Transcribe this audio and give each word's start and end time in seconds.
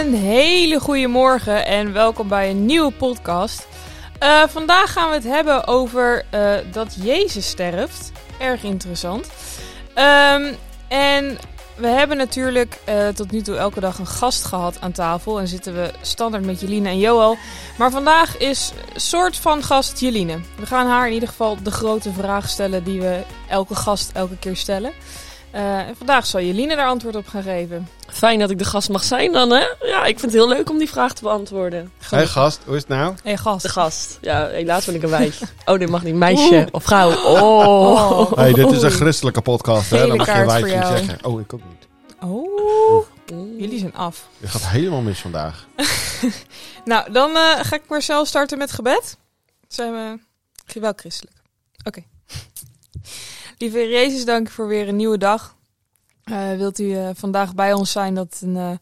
En 0.00 0.06
een 0.06 0.14
hele 0.14 0.80
goede 0.80 1.06
morgen 1.06 1.66
en 1.66 1.92
welkom 1.92 2.28
bij 2.28 2.50
een 2.50 2.66
nieuwe 2.66 2.92
podcast. 2.92 3.66
Uh, 4.22 4.42
vandaag 4.48 4.92
gaan 4.92 5.08
we 5.08 5.14
het 5.14 5.24
hebben 5.24 5.66
over 5.66 6.24
uh, 6.34 6.54
dat 6.72 6.96
Jezus 7.02 7.48
sterft. 7.48 8.12
Erg 8.38 8.62
interessant. 8.62 9.30
Um, 9.88 10.56
en 10.88 11.38
we 11.76 11.86
hebben 11.86 12.16
natuurlijk 12.16 12.78
uh, 12.88 13.08
tot 13.08 13.30
nu 13.30 13.42
toe 13.42 13.56
elke 13.56 13.80
dag 13.80 13.98
een 13.98 14.06
gast 14.06 14.44
gehad 14.44 14.80
aan 14.80 14.92
tafel. 14.92 15.40
En 15.40 15.48
zitten 15.48 15.74
we 15.74 15.90
standaard 16.00 16.44
met 16.44 16.60
Jeline 16.60 16.88
en 16.88 16.98
Joel. 16.98 17.36
Maar 17.78 17.90
vandaag 17.90 18.38
is 18.38 18.72
soort 18.94 19.36
van 19.36 19.62
gast 19.62 20.00
Jeline. 20.00 20.38
We 20.56 20.66
gaan 20.66 20.86
haar 20.86 21.06
in 21.06 21.14
ieder 21.14 21.28
geval 21.28 21.62
de 21.62 21.70
grote 21.70 22.12
vraag 22.12 22.48
stellen 22.48 22.84
die 22.84 23.00
we 23.00 23.22
elke 23.48 23.74
gast 23.74 24.10
elke 24.14 24.36
keer 24.38 24.56
stellen. 24.56 24.92
Uh, 25.54 25.78
en 25.78 25.96
vandaag 25.96 26.26
zal 26.26 26.40
Jeline 26.40 26.76
daar 26.76 26.86
antwoord 26.86 27.16
op 27.16 27.26
gaan 27.26 27.42
geven. 27.42 27.88
Fijn 28.06 28.38
dat 28.38 28.50
ik 28.50 28.58
de 28.58 28.64
gast 28.64 28.88
mag 28.88 29.02
zijn 29.02 29.32
dan, 29.32 29.50
hè? 29.50 29.64
Ja, 29.80 30.04
ik 30.04 30.18
vind 30.18 30.32
het 30.32 30.32
heel 30.32 30.48
leuk 30.48 30.70
om 30.70 30.78
die 30.78 30.88
vraag 30.88 31.12
te 31.12 31.22
beantwoorden. 31.22 31.92
Hé 31.98 32.16
hey, 32.16 32.26
gast, 32.26 32.60
hoe 32.64 32.74
is 32.74 32.80
het 32.80 32.90
nou? 32.90 33.14
Hey 33.22 33.36
gast. 33.36 33.62
De 33.62 33.68
gast. 33.68 34.18
Ja, 34.20 34.46
helaas 34.46 34.84
ben 34.84 34.94
ik 34.94 35.02
een 35.02 35.10
wijf. 35.10 35.40
Oh, 35.64 35.78
dit 35.78 35.88
mag 35.88 36.02
niet. 36.02 36.14
Meisje 36.14 36.68
of 36.70 36.84
vrouw. 36.84 37.10
Oh. 37.10 38.18
oh. 38.18 38.32
Hey, 38.32 38.52
dit 38.52 38.70
is 38.70 38.82
een 38.82 38.90
christelijke 38.90 39.40
podcast, 39.40 39.90
hè? 39.90 40.06
Dan 40.06 40.16
mag 40.16 40.26
je 40.26 40.44
wijf 40.44 40.64
niet 40.64 40.72
zeggen. 40.72 41.18
Oh, 41.24 41.40
ik 41.40 41.52
ook 41.52 41.62
niet. 41.68 41.88
Oh, 42.20 43.06
jullie 43.58 43.78
zijn 43.78 43.94
af. 43.94 44.28
Je 44.38 44.48
gaat 44.48 44.66
helemaal 44.66 45.00
mis 45.00 45.20
vandaag. 45.20 45.66
nou, 46.84 47.12
dan 47.12 47.30
uh, 47.30 47.36
ga 47.60 47.76
ik 47.76 47.82
maar 47.88 48.02
zelf 48.02 48.26
starten 48.28 48.58
met 48.58 48.72
gebed. 48.72 49.16
Zijn 49.68 49.92
we 49.92 50.80
wel 50.80 50.92
christelijk. 50.96 51.36
Oké. 51.84 51.88
Okay. 51.88 52.08
Lieve 53.60 53.88
Jezus, 53.88 54.24
dank 54.24 54.50
voor 54.50 54.66
weer 54.66 54.88
een 54.88 54.96
nieuwe 54.96 55.18
dag. 55.18 55.56
Uh, 56.24 56.56
wilt 56.56 56.78
u 56.78 56.84
uh, 56.84 57.10
vandaag 57.14 57.54
bij 57.54 57.72
ons 57.72 57.92
zijn 57.92 58.14
dat 58.14 58.40
een, 58.42 58.78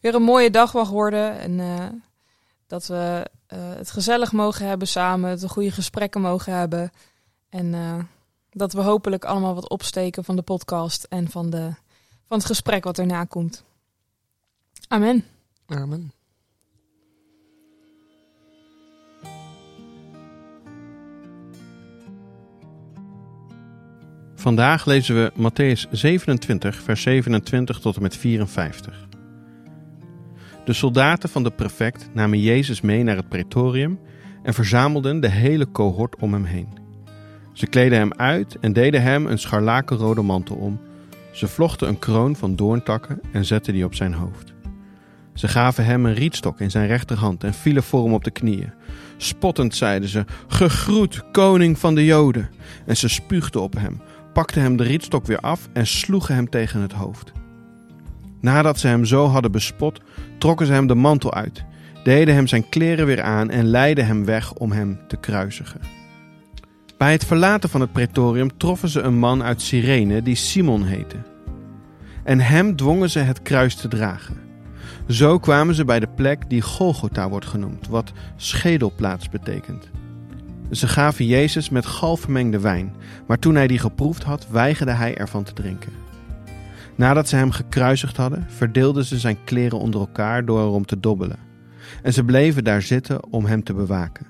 weer 0.00 0.14
een 0.14 0.22
mooie 0.22 0.50
dag 0.50 0.72
mag 0.72 0.90
worden. 0.90 1.38
En 1.38 2.02
dat 2.66 2.86
we 2.86 3.26
het 3.48 3.90
gezellig 3.90 4.32
mogen 4.32 4.66
hebben 4.66 4.88
samen. 4.88 5.38
We 5.38 5.48
goede 5.48 5.70
gesprekken 5.70 6.20
mogen 6.20 6.52
hebben. 6.52 6.90
En 7.48 8.08
dat 8.50 8.72
we 8.72 8.80
hopelijk 8.80 9.24
allemaal 9.24 9.54
wat 9.54 9.68
opsteken 9.68 10.24
van 10.24 10.36
de 10.36 10.42
podcast 10.42 11.04
en 11.04 11.30
van 11.30 11.50
de 11.50 11.72
van 12.28 12.38
het 12.38 12.46
gesprek 12.46 12.84
wat 12.84 12.98
erna 12.98 13.24
komt. 13.24 13.64
Amen. 14.88 15.24
Amen. 15.66 16.12
Vandaag 24.38 24.86
lezen 24.86 25.14
we 25.14 25.32
Matthäus 25.34 25.86
27, 25.90 26.82
vers 26.82 27.02
27 27.02 27.78
tot 27.78 27.96
en 27.96 28.02
met 28.02 28.16
54. 28.16 29.06
De 30.64 30.72
soldaten 30.72 31.28
van 31.28 31.42
de 31.42 31.50
prefect 31.50 32.08
namen 32.12 32.40
Jezus 32.40 32.80
mee 32.80 33.02
naar 33.02 33.16
het 33.16 33.28
pretorium 33.28 33.98
en 34.42 34.54
verzamelden 34.54 35.20
de 35.20 35.28
hele 35.28 35.70
cohort 35.70 36.16
om 36.16 36.32
hem 36.32 36.44
heen. 36.44 36.68
Ze 37.52 37.66
kleden 37.66 37.98
hem 37.98 38.12
uit 38.12 38.56
en 38.60 38.72
deden 38.72 39.02
hem 39.02 39.26
een 39.26 39.38
scharlakenrode 39.38 40.22
mantel 40.22 40.56
om 40.56 40.80
ze 41.32 41.48
vlochten 41.48 41.88
een 41.88 41.98
kroon 41.98 42.36
van 42.36 42.56
doorntakken 42.56 43.20
en 43.32 43.44
zetten 43.44 43.72
die 43.72 43.84
op 43.84 43.94
zijn 43.94 44.14
hoofd. 44.14 44.54
Ze 45.34 45.48
gaven 45.48 45.84
hem 45.84 46.06
een 46.06 46.14
rietstok 46.14 46.60
in 46.60 46.70
zijn 46.70 46.86
rechterhand 46.86 47.44
en 47.44 47.54
vielen 47.54 47.82
voor 47.82 48.04
hem 48.04 48.12
op 48.12 48.24
de 48.24 48.30
knieën. 48.30 48.72
Spottend 49.16 49.74
zeiden 49.74 50.08
ze: 50.08 50.24
Gegroet, 50.48 51.30
koning 51.32 51.78
van 51.78 51.94
de 51.94 52.04
Joden! 52.04 52.50
En 52.86 52.96
ze 52.96 53.08
spuugden 53.08 53.60
op 53.60 53.74
hem, 53.74 54.00
pakten 54.38 54.62
hem 54.62 54.76
de 54.76 54.82
rietstok 54.82 55.26
weer 55.26 55.40
af 55.40 55.68
en 55.72 55.86
sloegen 55.86 56.34
hem 56.34 56.48
tegen 56.48 56.80
het 56.80 56.92
hoofd. 56.92 57.32
Nadat 58.40 58.78
ze 58.78 58.86
hem 58.86 59.04
zo 59.04 59.26
hadden 59.26 59.52
bespot, 59.52 60.00
trokken 60.38 60.66
ze 60.66 60.72
hem 60.72 60.86
de 60.86 60.94
mantel 60.94 61.34
uit, 61.34 61.64
deden 62.04 62.34
hem 62.34 62.46
zijn 62.46 62.68
kleren 62.68 63.06
weer 63.06 63.22
aan 63.22 63.50
en 63.50 63.66
leidden 63.66 64.06
hem 64.06 64.24
weg 64.24 64.52
om 64.52 64.72
hem 64.72 65.00
te 65.08 65.16
kruisigen. 65.16 65.80
Bij 66.98 67.12
het 67.12 67.24
verlaten 67.24 67.68
van 67.68 67.80
het 67.80 67.92
pretorium 67.92 68.56
troffen 68.56 68.88
ze 68.88 69.00
een 69.00 69.18
man 69.18 69.42
uit 69.42 69.62
Cyrene 69.62 70.22
die 70.22 70.34
Simon 70.34 70.84
heette. 70.84 71.16
En 72.24 72.40
hem 72.40 72.76
dwongen 72.76 73.10
ze 73.10 73.18
het 73.18 73.42
kruis 73.42 73.74
te 73.74 73.88
dragen. 73.88 74.36
Zo 75.08 75.38
kwamen 75.38 75.74
ze 75.74 75.84
bij 75.84 76.00
de 76.00 76.08
plek 76.08 76.50
die 76.50 76.62
Golgotha 76.62 77.28
wordt 77.28 77.46
genoemd, 77.46 77.88
wat 77.88 78.12
schedelplaats 78.36 79.28
betekent. 79.28 79.90
Ze 80.70 80.88
gaven 80.88 81.26
Jezus 81.26 81.68
met 81.68 81.86
gal 81.86 82.16
vermengde 82.16 82.60
wijn, 82.60 82.94
maar 83.26 83.38
toen 83.38 83.54
hij 83.54 83.66
die 83.66 83.78
geproefd 83.78 84.22
had, 84.22 84.48
weigerde 84.50 84.92
hij 84.92 85.16
ervan 85.16 85.44
te 85.44 85.52
drinken. 85.52 85.92
Nadat 86.94 87.28
ze 87.28 87.36
hem 87.36 87.50
gekruisigd 87.50 88.16
hadden, 88.16 88.46
verdeelden 88.48 89.04
ze 89.04 89.18
zijn 89.18 89.44
kleren 89.44 89.78
onder 89.78 90.00
elkaar 90.00 90.44
door 90.44 90.60
erom 90.60 90.84
te 90.84 91.00
dobbelen. 91.00 91.38
En 92.02 92.12
ze 92.12 92.24
bleven 92.24 92.64
daar 92.64 92.82
zitten 92.82 93.32
om 93.32 93.44
hem 93.44 93.62
te 93.64 93.74
bewaken. 93.74 94.26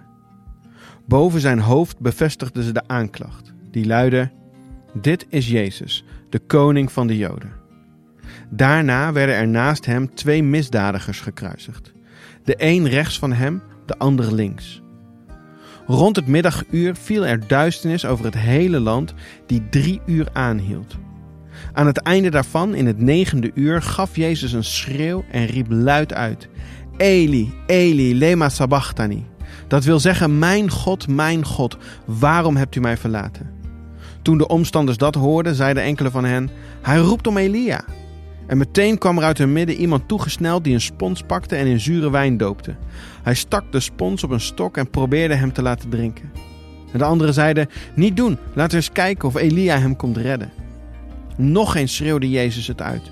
Boven 1.06 1.40
zijn 1.40 1.58
hoofd 1.58 1.98
bevestigden 1.98 2.62
ze 2.62 2.72
de 2.72 2.82
aanklacht, 2.86 3.52
die 3.70 3.86
luidde: 3.86 4.30
Dit 4.92 5.26
is 5.28 5.48
Jezus, 5.48 6.04
de 6.30 6.38
koning 6.38 6.92
van 6.92 7.06
de 7.06 7.16
Joden. 7.16 7.52
Daarna 8.50 9.12
werden 9.12 9.34
er 9.34 9.48
naast 9.48 9.86
hem 9.86 10.14
twee 10.14 10.42
misdadigers 10.42 11.20
gekruisigd. 11.20 11.92
De 12.44 12.54
een 12.56 12.88
rechts 12.88 13.18
van 13.18 13.32
hem, 13.32 13.62
de 13.86 13.98
ander 13.98 14.34
links. 14.34 14.82
Rond 15.88 16.16
het 16.16 16.26
middaguur 16.26 16.96
viel 16.96 17.26
er 17.26 17.46
duisternis 17.46 18.04
over 18.04 18.24
het 18.24 18.34
hele 18.34 18.80
land, 18.80 19.14
die 19.46 19.68
drie 19.70 20.00
uur 20.06 20.28
aanhield. 20.32 20.96
Aan 21.72 21.86
het 21.86 21.98
einde 21.98 22.30
daarvan, 22.30 22.74
in 22.74 22.86
het 22.86 22.98
negende 22.98 23.50
uur, 23.54 23.82
gaf 23.82 24.16
Jezus 24.16 24.52
een 24.52 24.64
schreeuw 24.64 25.24
en 25.30 25.46
riep 25.46 25.66
luid 25.70 26.12
uit: 26.12 26.48
Eli, 26.96 27.54
Eli, 27.66 28.18
lema 28.18 28.48
sabachthani. 28.48 29.26
Dat 29.68 29.84
wil 29.84 30.00
zeggen, 30.00 30.38
mijn 30.38 30.70
God, 30.70 31.08
mijn 31.08 31.44
God, 31.44 31.76
waarom 32.04 32.56
hebt 32.56 32.74
u 32.74 32.80
mij 32.80 32.96
verlaten? 32.96 33.50
Toen 34.22 34.38
de 34.38 34.48
omstanders 34.48 34.98
dat 34.98 35.14
hoorden, 35.14 35.54
zeiden 35.54 35.82
enkele 35.82 36.10
van 36.10 36.24
hen, 36.24 36.50
hij 36.82 36.98
roept 36.98 37.26
om 37.26 37.36
Elia. 37.36 37.84
En 38.48 38.58
meteen 38.58 38.98
kwam 38.98 39.18
er 39.18 39.24
uit 39.24 39.38
hun 39.38 39.52
midden 39.52 39.76
iemand 39.76 40.08
toegesneld 40.08 40.64
die 40.64 40.74
een 40.74 40.80
spons 40.80 41.22
pakte 41.22 41.56
en 41.56 41.66
in 41.66 41.80
zure 41.80 42.10
wijn 42.10 42.36
doopte. 42.36 42.74
Hij 43.22 43.34
stak 43.34 43.72
de 43.72 43.80
spons 43.80 44.24
op 44.24 44.30
een 44.30 44.40
stok 44.40 44.76
en 44.76 44.90
probeerde 44.90 45.34
hem 45.34 45.52
te 45.52 45.62
laten 45.62 45.88
drinken. 45.88 46.30
En 46.92 46.98
de 46.98 47.04
anderen 47.04 47.34
zeiden, 47.34 47.68
niet 47.94 48.16
doen, 48.16 48.38
laten 48.54 48.70
we 48.70 48.76
eens 48.76 48.92
kijken 48.92 49.28
of 49.28 49.34
Elia 49.34 49.78
hem 49.78 49.96
komt 49.96 50.16
redden. 50.16 50.50
Nog 51.36 51.76
eens 51.76 51.96
schreeuwde 51.96 52.30
Jezus 52.30 52.66
het 52.66 52.82
uit. 52.82 53.10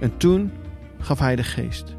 En 0.00 0.16
toen 0.16 0.50
gaf 0.98 1.18
hij 1.18 1.36
de 1.36 1.44
geest. 1.44 1.94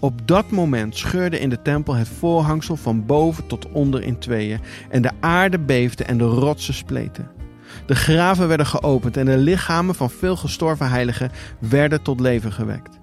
Op 0.00 0.28
dat 0.28 0.50
moment 0.50 0.96
scheurde 0.96 1.38
in 1.38 1.50
de 1.50 1.62
tempel 1.62 1.94
het 1.94 2.08
voorhangsel 2.08 2.76
van 2.76 3.06
boven 3.06 3.46
tot 3.46 3.68
onder 3.72 4.02
in 4.02 4.18
tweeën 4.18 4.60
en 4.88 5.02
de 5.02 5.10
aarde 5.20 5.58
beefde 5.58 6.04
en 6.04 6.18
de 6.18 6.24
rotsen 6.24 6.74
spleten. 6.74 7.37
De 7.88 7.94
graven 7.94 8.48
werden 8.48 8.66
geopend 8.66 9.16
en 9.16 9.24
de 9.24 9.36
lichamen 9.36 9.94
van 9.94 10.10
veel 10.10 10.36
gestorven 10.36 10.90
heiligen 10.90 11.30
werden 11.58 12.02
tot 12.02 12.20
leven 12.20 12.52
gewekt. 12.52 12.98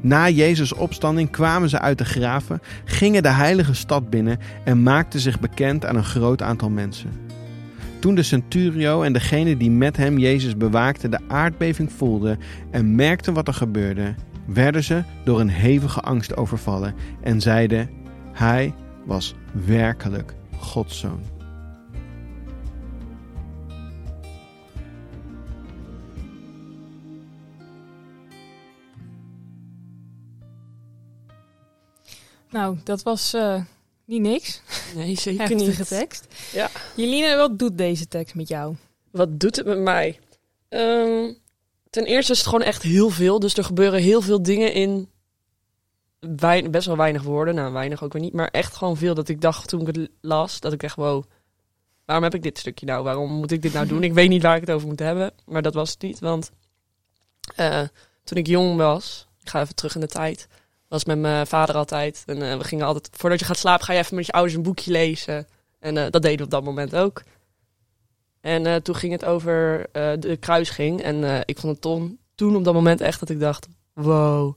Na 0.00 0.28
Jezus' 0.28 0.74
opstanding 0.74 1.30
kwamen 1.30 1.68
ze 1.68 1.80
uit 1.80 1.98
de 1.98 2.04
graven, 2.04 2.60
gingen 2.84 3.22
de 3.22 3.28
heilige 3.28 3.74
stad 3.74 4.10
binnen 4.10 4.38
en 4.64 4.82
maakten 4.82 5.20
zich 5.20 5.40
bekend 5.40 5.84
aan 5.84 5.96
een 5.96 6.04
groot 6.04 6.42
aantal 6.42 6.70
mensen. 6.70 7.10
Toen 7.98 8.14
de 8.14 8.22
centurio 8.22 9.02
en 9.02 9.12
degene 9.12 9.56
die 9.56 9.70
met 9.70 9.96
hem 9.96 10.18
Jezus 10.18 10.56
bewaakten 10.56 11.10
de 11.10 11.20
aardbeving 11.28 11.92
voelden 11.92 12.38
en 12.70 12.94
merkten 12.94 13.34
wat 13.34 13.48
er 13.48 13.54
gebeurde, 13.54 14.14
werden 14.46 14.84
ze 14.84 15.02
door 15.24 15.40
een 15.40 15.48
hevige 15.48 16.00
angst 16.00 16.36
overvallen 16.36 16.94
en 17.22 17.40
zeiden: 17.40 17.90
Hij 18.32 18.74
was 19.04 19.34
werkelijk 19.66 20.34
Gods 20.56 20.98
zoon. 20.98 21.37
Nou, 32.50 32.78
dat 32.84 33.02
was 33.02 33.34
uh, 33.34 33.62
niet 34.04 34.20
niks. 34.20 34.62
Nee, 34.94 35.18
zeker 35.18 35.54
niet. 35.54 35.88
tekst. 35.88 36.26
Ja. 36.52 36.70
Jeline, 36.96 37.36
wat 37.36 37.58
doet 37.58 37.78
deze 37.78 38.08
tekst 38.08 38.34
met 38.34 38.48
jou? 38.48 38.76
Wat 39.10 39.40
doet 39.40 39.56
het 39.56 39.66
met 39.66 39.78
mij? 39.78 40.18
Um, 40.68 41.36
ten 41.90 42.04
eerste 42.04 42.32
is 42.32 42.38
het 42.38 42.46
gewoon 42.46 42.62
echt 42.66 42.82
heel 42.82 43.10
veel. 43.10 43.38
Dus 43.38 43.56
er 43.56 43.64
gebeuren 43.64 44.00
heel 44.00 44.20
veel 44.20 44.42
dingen 44.42 44.72
in 44.72 45.08
best 46.70 46.86
wel 46.86 46.96
weinig 46.96 47.22
woorden. 47.22 47.54
Nou, 47.54 47.72
weinig 47.72 48.02
ook 48.02 48.12
weer 48.12 48.22
niet. 48.22 48.32
Maar 48.32 48.48
echt 48.48 48.76
gewoon 48.76 48.96
veel 48.96 49.14
dat 49.14 49.28
ik 49.28 49.40
dacht 49.40 49.68
toen 49.68 49.80
ik 49.80 49.96
het 49.96 50.10
las, 50.20 50.60
dat 50.60 50.72
ik 50.72 50.82
echt, 50.82 50.96
wow, 50.96 51.24
waarom 52.04 52.24
heb 52.24 52.34
ik 52.34 52.42
dit 52.42 52.58
stukje 52.58 52.86
nou? 52.86 53.04
Waarom 53.04 53.32
moet 53.32 53.50
ik 53.50 53.62
dit 53.62 53.72
nou 53.72 53.86
doen? 53.86 54.02
Ik 54.02 54.12
weet 54.12 54.28
niet 54.28 54.42
waar 54.42 54.54
ik 54.54 54.60
het 54.60 54.70
over 54.70 54.88
moet 54.88 54.98
hebben. 54.98 55.32
Maar 55.46 55.62
dat 55.62 55.74
was 55.74 55.90
het 55.90 56.02
niet, 56.02 56.18
want 56.18 56.50
uh, 57.56 57.82
toen 58.24 58.38
ik 58.38 58.46
jong 58.46 58.76
was, 58.76 59.26
ik 59.42 59.48
ga 59.48 59.60
even 59.60 59.74
terug 59.74 59.94
in 59.94 60.00
de 60.00 60.06
tijd, 60.06 60.48
was 60.88 61.04
met 61.04 61.18
mijn 61.18 61.46
vader 61.46 61.74
altijd. 61.74 62.22
En 62.26 62.36
uh, 62.36 62.56
we 62.56 62.64
gingen 62.64 62.86
altijd, 62.86 63.08
voordat 63.12 63.38
je 63.38 63.44
gaat 63.44 63.58
slapen, 63.58 63.84
ga 63.84 63.92
je 63.92 63.98
even 63.98 64.16
met 64.16 64.26
je 64.26 64.32
ouders 64.32 64.54
een 64.56 64.62
boekje 64.62 64.90
lezen. 64.90 65.46
En 65.78 65.96
uh, 65.96 66.06
dat 66.10 66.22
deden 66.22 66.38
we 66.38 66.44
op 66.44 66.50
dat 66.50 66.64
moment 66.64 66.94
ook. 66.94 67.22
En 68.40 68.64
uh, 68.64 68.74
toen 68.74 68.94
ging 68.94 69.12
het 69.12 69.24
over 69.24 69.86
de 69.92 70.36
kruising. 70.40 71.02
En 71.02 71.42
ik 71.44 71.58
vond 71.58 71.72
het 71.72 71.82
ton, 71.82 72.18
toen 72.34 72.56
op 72.56 72.64
dat 72.64 72.74
moment 72.74 73.00
echt 73.00 73.20
dat 73.20 73.28
ik 73.28 73.40
dacht: 73.40 73.68
wow, 73.92 74.54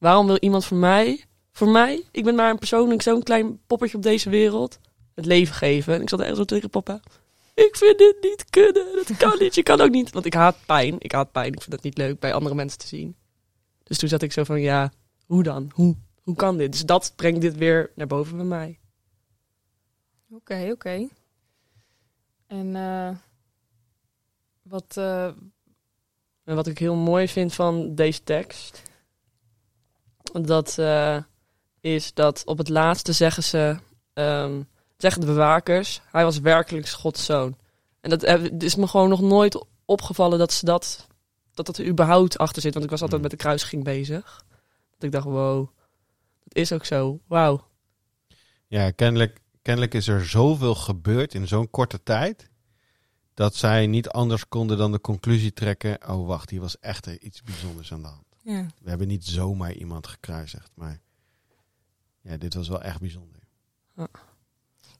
Waarom 0.00 0.26
wil 0.26 0.36
iemand 0.40 0.64
voor 0.64 0.76
mij, 0.76 1.24
voor 1.52 1.68
mij, 1.68 2.02
ik 2.10 2.24
ben 2.24 2.34
maar 2.34 2.50
een 2.50 2.58
persoonlijk 2.58 3.02
zo'n 3.02 3.22
klein 3.22 3.60
poppetje 3.66 3.96
op 3.96 4.02
deze 4.02 4.30
wereld, 4.30 4.78
het 5.14 5.26
leven 5.26 5.54
geven. 5.54 5.94
En 5.94 6.02
ik 6.02 6.08
zat 6.08 6.20
echt 6.20 6.36
zo 6.36 6.44
tegen 6.44 6.70
papa. 6.70 7.00
Ik 7.54 7.76
vind 7.76 7.98
dit 7.98 8.16
niet 8.20 8.44
kunnen. 8.50 8.86
Dat 8.94 9.16
kan 9.16 9.36
niet. 9.38 9.54
Je 9.54 9.62
kan 9.62 9.80
ook 9.80 9.90
niet. 9.90 10.10
Want 10.10 10.24
ik 10.24 10.34
haat 10.34 10.56
pijn. 10.66 10.96
Ik 10.98 11.12
haat 11.12 11.32
pijn. 11.32 11.52
Ik 11.52 11.60
vind 11.60 11.70
dat 11.70 11.82
niet 11.82 11.98
leuk 11.98 12.18
bij 12.18 12.34
andere 12.34 12.54
mensen 12.54 12.78
te 12.78 12.86
zien. 12.86 13.16
Dus 13.82 13.98
toen 13.98 14.08
zat 14.08 14.22
ik 14.22 14.32
zo 14.32 14.44
van, 14.44 14.60
ja, 14.60 14.92
hoe 15.30 15.42
dan? 15.42 15.70
Hoe? 15.74 15.96
Hoe 16.22 16.34
kan 16.34 16.56
dit? 16.56 16.72
Dus 16.72 16.84
dat 16.84 17.12
brengt 17.16 17.40
dit 17.40 17.56
weer 17.56 17.90
naar 17.94 18.06
boven 18.06 18.36
bij 18.36 18.46
mij. 18.46 18.78
Oké, 20.30 20.68
oké. 20.72 21.08
En 22.46 22.66
uh, 22.66 23.10
wat, 24.62 24.94
uh... 24.98 25.24
en 26.44 26.54
wat 26.54 26.66
ik 26.66 26.78
heel 26.78 26.94
mooi 26.94 27.28
vind 27.28 27.54
van 27.54 27.94
deze 27.94 28.22
tekst, 28.22 28.82
dat 30.42 30.76
uh, 30.78 31.22
is 31.80 32.14
dat 32.14 32.42
op 32.44 32.58
het 32.58 32.68
laatste 32.68 33.12
zeggen 33.12 33.42
ze, 33.42 33.76
um, 34.14 34.68
zeggen 34.96 35.20
de 35.20 35.26
bewakers, 35.26 36.00
hij 36.04 36.24
was 36.24 36.38
werkelijk 36.38 36.88
Gods 36.88 37.24
zoon. 37.24 37.56
En 38.00 38.10
dat 38.10 38.22
is 38.62 38.74
me 38.74 38.86
gewoon 38.86 39.08
nog 39.08 39.20
nooit 39.20 39.64
opgevallen 39.84 40.38
dat 40.38 40.52
ze 40.52 40.64
dat, 40.64 41.06
dat 41.54 41.66
dat 41.66 41.78
er 41.78 41.86
überhaupt 41.86 42.38
achter 42.38 42.62
zit. 42.62 42.72
Want 42.72 42.84
ik 42.84 42.90
was 42.90 43.02
altijd 43.02 43.22
met 43.22 43.30
de 43.30 43.36
kruising 43.36 43.84
bezig. 43.84 44.48
Dat 45.00 45.08
ik 45.08 45.12
dacht, 45.12 45.24
wow, 45.24 45.68
dat 46.42 46.56
is 46.56 46.72
ook 46.72 46.84
zo. 46.84 47.20
Wauw. 47.26 47.68
Ja, 48.66 48.90
kennelijk, 48.90 49.40
kennelijk 49.62 49.94
is 49.94 50.08
er 50.08 50.26
zoveel 50.26 50.74
gebeurd 50.74 51.34
in 51.34 51.48
zo'n 51.48 51.70
korte 51.70 52.02
tijd. 52.02 52.50
Dat 53.34 53.54
zij 53.54 53.86
niet 53.86 54.08
anders 54.08 54.48
konden 54.48 54.78
dan 54.78 54.92
de 54.92 55.00
conclusie 55.00 55.52
trekken. 55.52 56.08
Oh, 56.08 56.26
wacht, 56.26 56.50
hier 56.50 56.60
was 56.60 56.78
echt 56.78 57.06
iets 57.06 57.42
bijzonders 57.42 57.92
aan 57.92 58.02
de 58.02 58.08
hand. 58.08 58.36
Ja. 58.42 58.66
We 58.82 58.88
hebben 58.88 59.08
niet 59.08 59.24
zomaar 59.24 59.72
iemand 59.72 60.06
gekruisigd, 60.06 60.70
maar 60.74 61.00
ja, 62.20 62.36
dit 62.36 62.54
was 62.54 62.68
wel 62.68 62.82
echt 62.82 63.00
bijzonder. 63.00 63.40
Ja. 63.96 64.08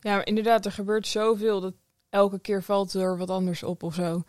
ja, 0.00 0.14
maar 0.17 0.26
inderdaad, 0.26 0.67
er 0.67 0.73
gebeurt 0.73 1.06
zoveel 1.06 1.61
dat 1.61 1.75
elke 2.08 2.38
keer 2.38 2.62
valt 2.62 2.94
er 2.94 3.17
wat 3.17 3.31
anders 3.31 3.62
op 3.62 3.82
of 3.82 3.94
zo. 3.94 4.23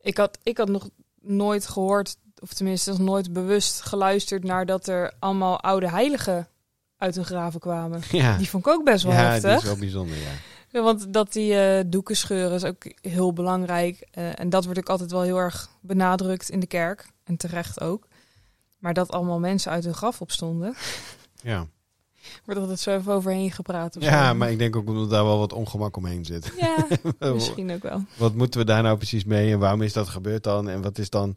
Ik 0.00 0.16
had, 0.16 0.38
ik 0.42 0.58
had 0.58 0.68
nog 0.68 0.90
nooit 1.20 1.66
gehoord, 1.66 2.16
of 2.42 2.52
tenminste 2.52 2.90
nog 2.90 2.98
nooit 2.98 3.32
bewust 3.32 3.80
geluisterd 3.80 4.44
naar 4.44 4.66
dat 4.66 4.86
er 4.86 5.12
allemaal 5.18 5.60
oude 5.60 5.90
heiligen 5.90 6.48
uit 6.96 7.14
hun 7.14 7.24
graven 7.24 7.60
kwamen. 7.60 8.00
Ja. 8.10 8.36
Die 8.36 8.48
vond 8.48 8.66
ik 8.66 8.72
ook 8.72 8.84
best 8.84 9.04
wel 9.04 9.12
ja, 9.12 9.18
heftig. 9.18 9.50
Ja, 9.50 9.56
is 9.56 9.64
wel 9.64 9.76
bijzonder, 9.76 10.16
ja. 10.16 10.30
ja 10.68 10.82
want 10.82 11.12
dat 11.12 11.32
die 11.32 11.52
uh, 11.52 11.80
doeken 11.86 12.16
scheuren 12.16 12.54
is 12.54 12.64
ook 12.64 12.92
heel 13.00 13.32
belangrijk. 13.32 14.08
Uh, 14.18 14.40
en 14.40 14.50
dat 14.50 14.64
wordt 14.64 14.78
ook 14.78 14.88
altijd 14.88 15.10
wel 15.10 15.22
heel 15.22 15.38
erg 15.38 15.68
benadrukt 15.80 16.50
in 16.50 16.60
de 16.60 16.66
kerk. 16.66 17.06
En 17.24 17.36
terecht 17.36 17.80
ook. 17.80 18.06
Maar 18.78 18.94
dat 18.94 19.10
allemaal 19.10 19.38
mensen 19.38 19.72
uit 19.72 19.84
hun 19.84 19.94
graf 19.94 20.20
opstonden. 20.20 20.74
Ja. 21.44 21.66
Wordt 22.44 22.60
altijd 22.60 22.80
zo 22.80 22.96
even 22.96 23.12
overheen 23.12 23.50
gepraat. 23.50 23.96
Of 23.96 24.02
ja, 24.02 24.34
maar 24.34 24.50
ik 24.50 24.58
denk 24.58 24.76
ook 24.76 24.86
dat 24.86 25.10
daar 25.10 25.24
wel 25.24 25.38
wat 25.38 25.52
ongemak 25.52 25.96
omheen 25.96 26.24
zit. 26.24 26.52
Ja, 26.56 26.86
misschien 27.32 27.72
ook 27.72 27.82
wel. 27.82 28.04
Wat 28.16 28.34
moeten 28.34 28.60
we 28.60 28.66
daar 28.66 28.82
nou 28.82 28.96
precies 28.96 29.24
mee 29.24 29.52
en 29.52 29.58
waarom 29.58 29.82
is 29.82 29.92
dat 29.92 30.08
gebeurd 30.08 30.44
dan? 30.44 30.68
En 30.68 30.82
wat 30.82 30.98
is 30.98 31.10
dan... 31.10 31.34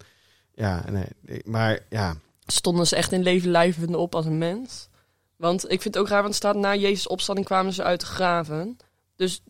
Ja, 0.55 0.89
nee, 0.89 1.41
maar 1.43 1.79
ja. 1.89 2.15
Stonden 2.45 2.87
ze 2.87 2.95
echt 2.95 3.11
in 3.11 3.23
leven 3.23 3.51
lijvende 3.51 3.97
op 3.97 4.15
als 4.15 4.25
een 4.25 4.37
mens? 4.37 4.89
Want 5.35 5.63
ik 5.63 5.81
vind 5.81 5.93
het 5.93 5.97
ook 5.97 6.09
raar, 6.09 6.21
want 6.21 6.33
het 6.33 6.43
staat 6.43 6.55
na 6.55 6.75
Jezus' 6.75 7.07
opstanding 7.07 7.47
kwamen 7.47 7.73
ze 7.73 7.83
uit 7.83 7.99
de 7.99 8.05
graven. 8.05 8.77
Dus 9.15 9.43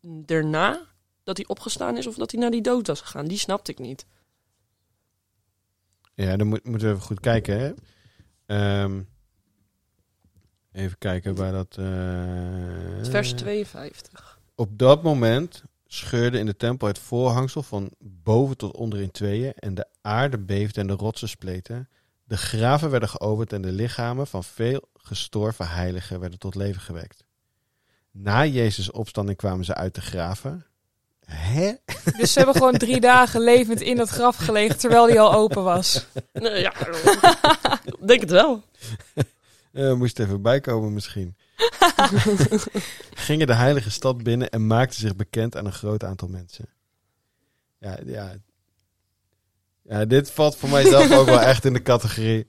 daarna 0.00 0.80
dat 1.24 1.36
hij 1.36 1.46
opgestaan 1.46 1.96
is 1.96 2.06
of 2.06 2.14
dat 2.14 2.30
hij 2.30 2.40
naar 2.40 2.50
die 2.50 2.62
dood 2.62 2.86
was 2.86 3.00
gegaan, 3.00 3.26
die 3.26 3.38
snapte 3.38 3.70
ik 3.70 3.78
niet. 3.78 4.06
Ja, 6.14 6.36
dan 6.36 6.46
moet, 6.46 6.64
moeten 6.64 6.88
we 6.88 6.94
even 6.94 7.06
goed 7.06 7.20
kijken. 7.20 7.58
Hè? 7.58 8.82
Um, 8.82 9.08
even 10.72 10.98
kijken 10.98 11.34
waar 11.34 11.52
dat. 11.52 11.76
Uh, 11.80 13.04
vers 13.10 13.32
52. 13.32 14.40
Op 14.54 14.78
dat 14.78 15.02
moment 15.02 15.62
scheurde 15.96 16.38
in 16.38 16.46
de 16.46 16.56
tempel 16.56 16.86
het 16.86 16.98
voorhangsel 16.98 17.62
van 17.62 17.90
boven 17.98 18.56
tot 18.56 18.76
onder 18.76 19.00
in 19.00 19.10
tweeën. 19.10 19.52
En 19.52 19.74
de 19.74 19.86
aarde 20.00 20.38
beefde 20.38 20.80
en 20.80 20.86
de 20.86 20.92
rotsen 20.92 21.28
spleten. 21.28 21.88
De 22.24 22.36
graven 22.36 22.90
werden 22.90 23.08
geopend 23.08 23.52
en 23.52 23.62
de 23.62 23.72
lichamen 23.72 24.26
van 24.26 24.44
veel 24.44 24.88
gestorven 24.94 25.68
heiligen 25.68 26.20
werden 26.20 26.38
tot 26.38 26.54
leven 26.54 26.80
gewekt. 26.80 27.24
Na 28.10 28.44
Jezus' 28.44 28.90
opstanding 28.90 29.36
kwamen 29.36 29.64
ze 29.64 29.74
uit 29.74 29.94
de 29.94 30.00
graven. 30.00 30.66
Hè? 31.24 31.72
Dus 32.16 32.32
ze 32.32 32.38
hebben 32.38 32.56
gewoon 32.56 32.78
drie 32.78 33.00
dagen 33.00 33.40
levend 33.40 33.80
in 33.80 33.96
dat 33.96 34.08
graf 34.08 34.36
gelegen 34.36 34.78
terwijl 34.78 35.06
die 35.06 35.20
al 35.20 35.32
open 35.34 35.62
was. 35.62 36.06
Nee, 36.32 36.60
ja, 36.60 36.72
denk 38.06 38.20
het 38.20 38.30
wel. 38.30 38.62
Uh, 39.72 39.94
moest 40.00 40.18
even 40.18 40.42
bijkomen 40.42 40.92
misschien. 40.92 41.36
Gingen 43.26 43.46
de 43.46 43.54
heilige 43.54 43.90
stad 43.90 44.22
binnen 44.22 44.50
en 44.50 44.66
maakten 44.66 45.00
zich 45.00 45.16
bekend 45.16 45.56
aan 45.56 45.66
een 45.66 45.72
groot 45.72 46.04
aantal 46.04 46.28
mensen. 46.28 46.68
Ja, 47.78 47.98
ja. 48.04 48.34
ja 49.82 50.04
dit 50.04 50.30
valt 50.30 50.56
voor 50.56 50.68
mijzelf 50.68 51.12
ook 51.12 51.26
wel 51.26 51.40
echt 51.40 51.64
in 51.64 51.72
de 51.72 51.82
categorie. 51.82 52.46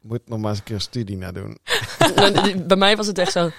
Moet 0.00 0.28
nog 0.28 0.38
maar 0.38 0.50
eens 0.50 0.58
een 0.58 0.64
keer 0.64 0.74
een 0.74 0.80
studie 0.80 1.16
naar 1.16 1.32
doen. 1.32 1.58
Bij 2.66 2.76
mij 2.76 2.96
was 2.96 3.06
het 3.06 3.18
echt 3.18 3.32
zo. 3.32 3.50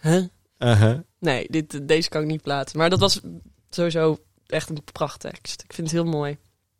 Huh? 0.00 0.24
Uh 0.58 0.80
-huh. 0.80 0.98
Nee, 1.18 1.46
dit, 1.50 1.88
deze 1.88 2.08
kan 2.08 2.22
ik 2.22 2.28
niet 2.28 2.42
plaatsen. 2.42 2.78
Maar 2.78 2.90
dat 2.90 2.98
was 2.98 3.20
sowieso 3.70 4.18
echt 4.46 4.68
een 4.68 4.84
prachttekst. 4.92 5.62
Ik 5.62 5.72
vind 5.72 5.90
het 5.90 5.96
heel 6.00 6.10
mooi. 6.10 6.38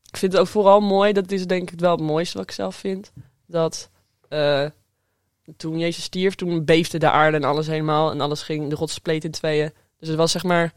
Ik 0.08 0.16
vind 0.16 0.32
het 0.32 0.40
ook 0.40 0.46
vooral 0.46 0.80
mooi, 0.80 1.12
dat 1.12 1.30
is 1.30 1.46
denk 1.46 1.70
ik 1.70 1.80
wel 1.80 1.90
het 1.90 2.00
mooiste 2.00 2.38
wat 2.38 2.46
ik 2.46 2.54
zelf 2.54 2.76
vind. 2.76 3.12
Dat 3.46 3.90
uh, 4.28 4.66
toen 5.56 5.78
Jezus 5.78 6.04
stierf, 6.04 6.34
toen 6.34 6.64
beefde 6.64 6.98
de 6.98 7.10
aarde 7.10 7.36
en 7.36 7.44
alles 7.44 7.66
helemaal. 7.66 8.10
En 8.10 8.20
alles 8.20 8.42
ging, 8.42 8.70
de 8.70 8.76
rots 8.76 8.94
spleet 8.94 9.24
in 9.24 9.30
tweeën. 9.30 9.72
Dus 9.98 10.08
het 10.08 10.16
was 10.16 10.32
zeg 10.32 10.42
maar, 10.42 10.72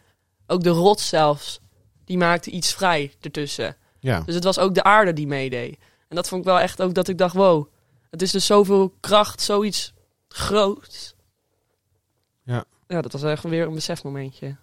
ook 0.47 0.63
de 0.63 0.69
rots 0.69 1.07
zelfs, 1.07 1.59
die 2.05 2.17
maakte 2.17 2.51
iets 2.51 2.73
vrij 2.73 3.13
ertussen. 3.21 3.75
Ja. 3.99 4.21
Dus 4.21 4.35
het 4.35 4.43
was 4.43 4.59
ook 4.59 4.73
de 4.73 4.83
aarde 4.83 5.13
die 5.13 5.27
meedeed. 5.27 5.77
En 6.07 6.15
dat 6.15 6.27
vond 6.27 6.41
ik 6.41 6.47
wel 6.47 6.59
echt 6.59 6.81
ook 6.81 6.93
dat 6.93 7.07
ik 7.07 7.17
dacht, 7.17 7.35
wow, 7.35 7.67
het 8.09 8.21
is 8.21 8.31
dus 8.31 8.45
zoveel 8.45 8.93
kracht, 8.99 9.41
zoiets 9.41 9.93
groots. 10.27 11.15
Ja. 12.43 12.65
Ja, 12.87 13.01
dat 13.01 13.11
was 13.11 13.23
echt 13.23 13.43
weer 13.43 13.67
een 13.67 13.73
besefmomentje. 13.73 14.55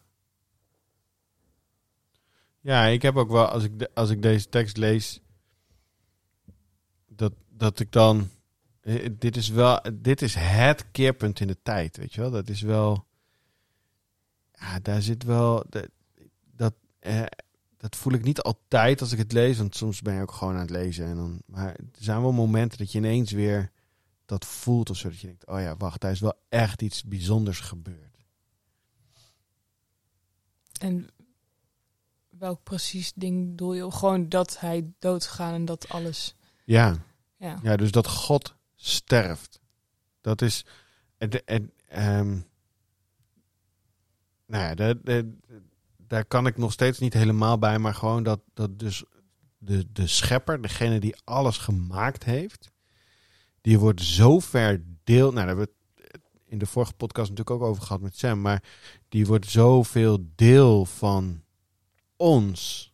Ja, 2.61 2.85
ik 2.85 3.03
heb 3.03 3.17
ook 3.17 3.31
wel, 3.31 3.47
als 3.47 3.65
ik, 3.65 3.79
de, 3.79 3.91
als 3.95 4.11
ik 4.11 4.23
deze 4.23 4.49
tekst 4.49 4.77
lees, 4.77 5.21
dat, 7.09 7.33
dat 7.49 7.81
ik 7.81 7.93
dan. 7.93 8.31
Eh, 8.85 9.11
dit 9.19 9.37
is 9.37 9.49
wel, 9.49 9.81
dit 9.93 10.23
is 10.23 10.35
het 10.35 10.91
keerpunt 10.91 11.41
in 11.41 11.47
de 11.47 11.57
tijd, 11.63 11.97
weet 11.97 12.15
je 12.15 12.21
wel? 12.21 12.31
Dat 12.31 12.49
is 12.49 12.61
wel. 12.61 13.07
Ja, 14.53 14.79
daar 14.81 15.03
zit 15.03 15.23
wel. 15.23 15.65
Dat, 15.69 15.89
dat, 16.57 16.75
eh, 16.99 17.25
dat 17.77 17.97
voel 17.97 18.13
ik 18.13 18.25
niet 18.25 18.41
altijd 18.41 19.01
als 19.01 19.13
ik 19.13 19.19
het 19.19 19.33
lees, 19.33 19.59
want 19.59 19.77
soms 19.77 20.03
ben 20.03 20.15
je 20.15 20.21
ook 20.21 20.33
gewoon 20.33 20.55
aan 20.55 20.61
het 20.61 20.71
lezen. 20.71 21.07
En 21.07 21.17
dan, 21.17 21.43
maar 21.47 21.69
er 21.69 21.85
zijn 21.99 22.21
wel 22.21 22.33
momenten 22.33 22.79
dat 22.79 22.93
je 22.93 22.99
ineens 22.99 23.33
weer 23.33 23.71
dat 24.25 24.45
voelt 24.45 24.91
of 24.91 24.97
zo. 24.97 25.09
Dat 25.09 25.21
je 25.21 25.27
denkt, 25.27 25.47
oh 25.47 25.61
ja, 25.61 25.77
wacht, 25.77 26.01
daar 26.01 26.11
is 26.11 26.21
wel 26.21 26.39
echt 26.49 26.83
iets 26.83 27.05
bijzonders 27.05 27.61
gebeurd. 27.61 28.19
En 30.81 31.09
welk 32.29 32.63
precies 32.63 33.13
ding 33.13 33.49
bedoel 33.49 33.75
je? 33.75 33.91
Gewoon 33.91 34.29
dat 34.29 34.61
hij 34.61 34.93
doodgaan 34.99 35.55
en 35.55 35.65
dat 35.65 35.89
alles. 35.89 36.35
Ja. 36.65 36.97
Ja, 37.37 37.59
ja 37.63 37.77
dus 37.77 37.91
dat 37.91 38.09
God 38.09 38.54
sterft. 38.87 39.61
Dat 40.21 40.43
is. 40.43 40.65
En, 41.19 41.47
en, 41.47 41.73
um, 42.19 42.47
nou 44.47 44.65
ja, 44.65 44.95
de, 44.95 45.33
daar 45.97 46.25
kan 46.25 46.47
ik 46.47 46.57
nog 46.57 46.73
steeds 46.73 46.99
niet 46.99 47.13
helemaal 47.13 47.59
bij, 47.59 47.79
maar 47.79 47.95
gewoon 47.95 48.23
dat, 48.23 48.41
dat 48.55 48.79
dus 48.79 49.05
de, 49.59 49.93
de 49.93 50.07
schepper, 50.07 50.63
degene 50.63 51.01
die 51.01 51.17
alles 51.25 51.59
gemaakt 51.59 52.25
heeft, 52.25 52.71
die 53.61 53.79
wordt 53.79 54.03
zo 54.03 54.39
ver 54.39 54.83
deel. 55.05 55.33
Nou, 55.33 55.35
daar 55.35 55.47
hebben 55.47 55.67
we 55.67 55.73
in 56.47 56.59
de 56.59 56.67
vorige 56.67 56.93
podcast 56.93 57.31
natuurlijk 57.31 57.63
ook 57.63 57.69
over 57.69 57.83
gehad 57.83 58.01
met 58.01 58.17
Sam, 58.17 58.41
maar 58.41 58.63
die 59.09 59.27
wordt 59.27 59.51
zoveel 59.51 60.19
deel 60.35 60.85
van 60.85 61.43
ons. 62.17 62.93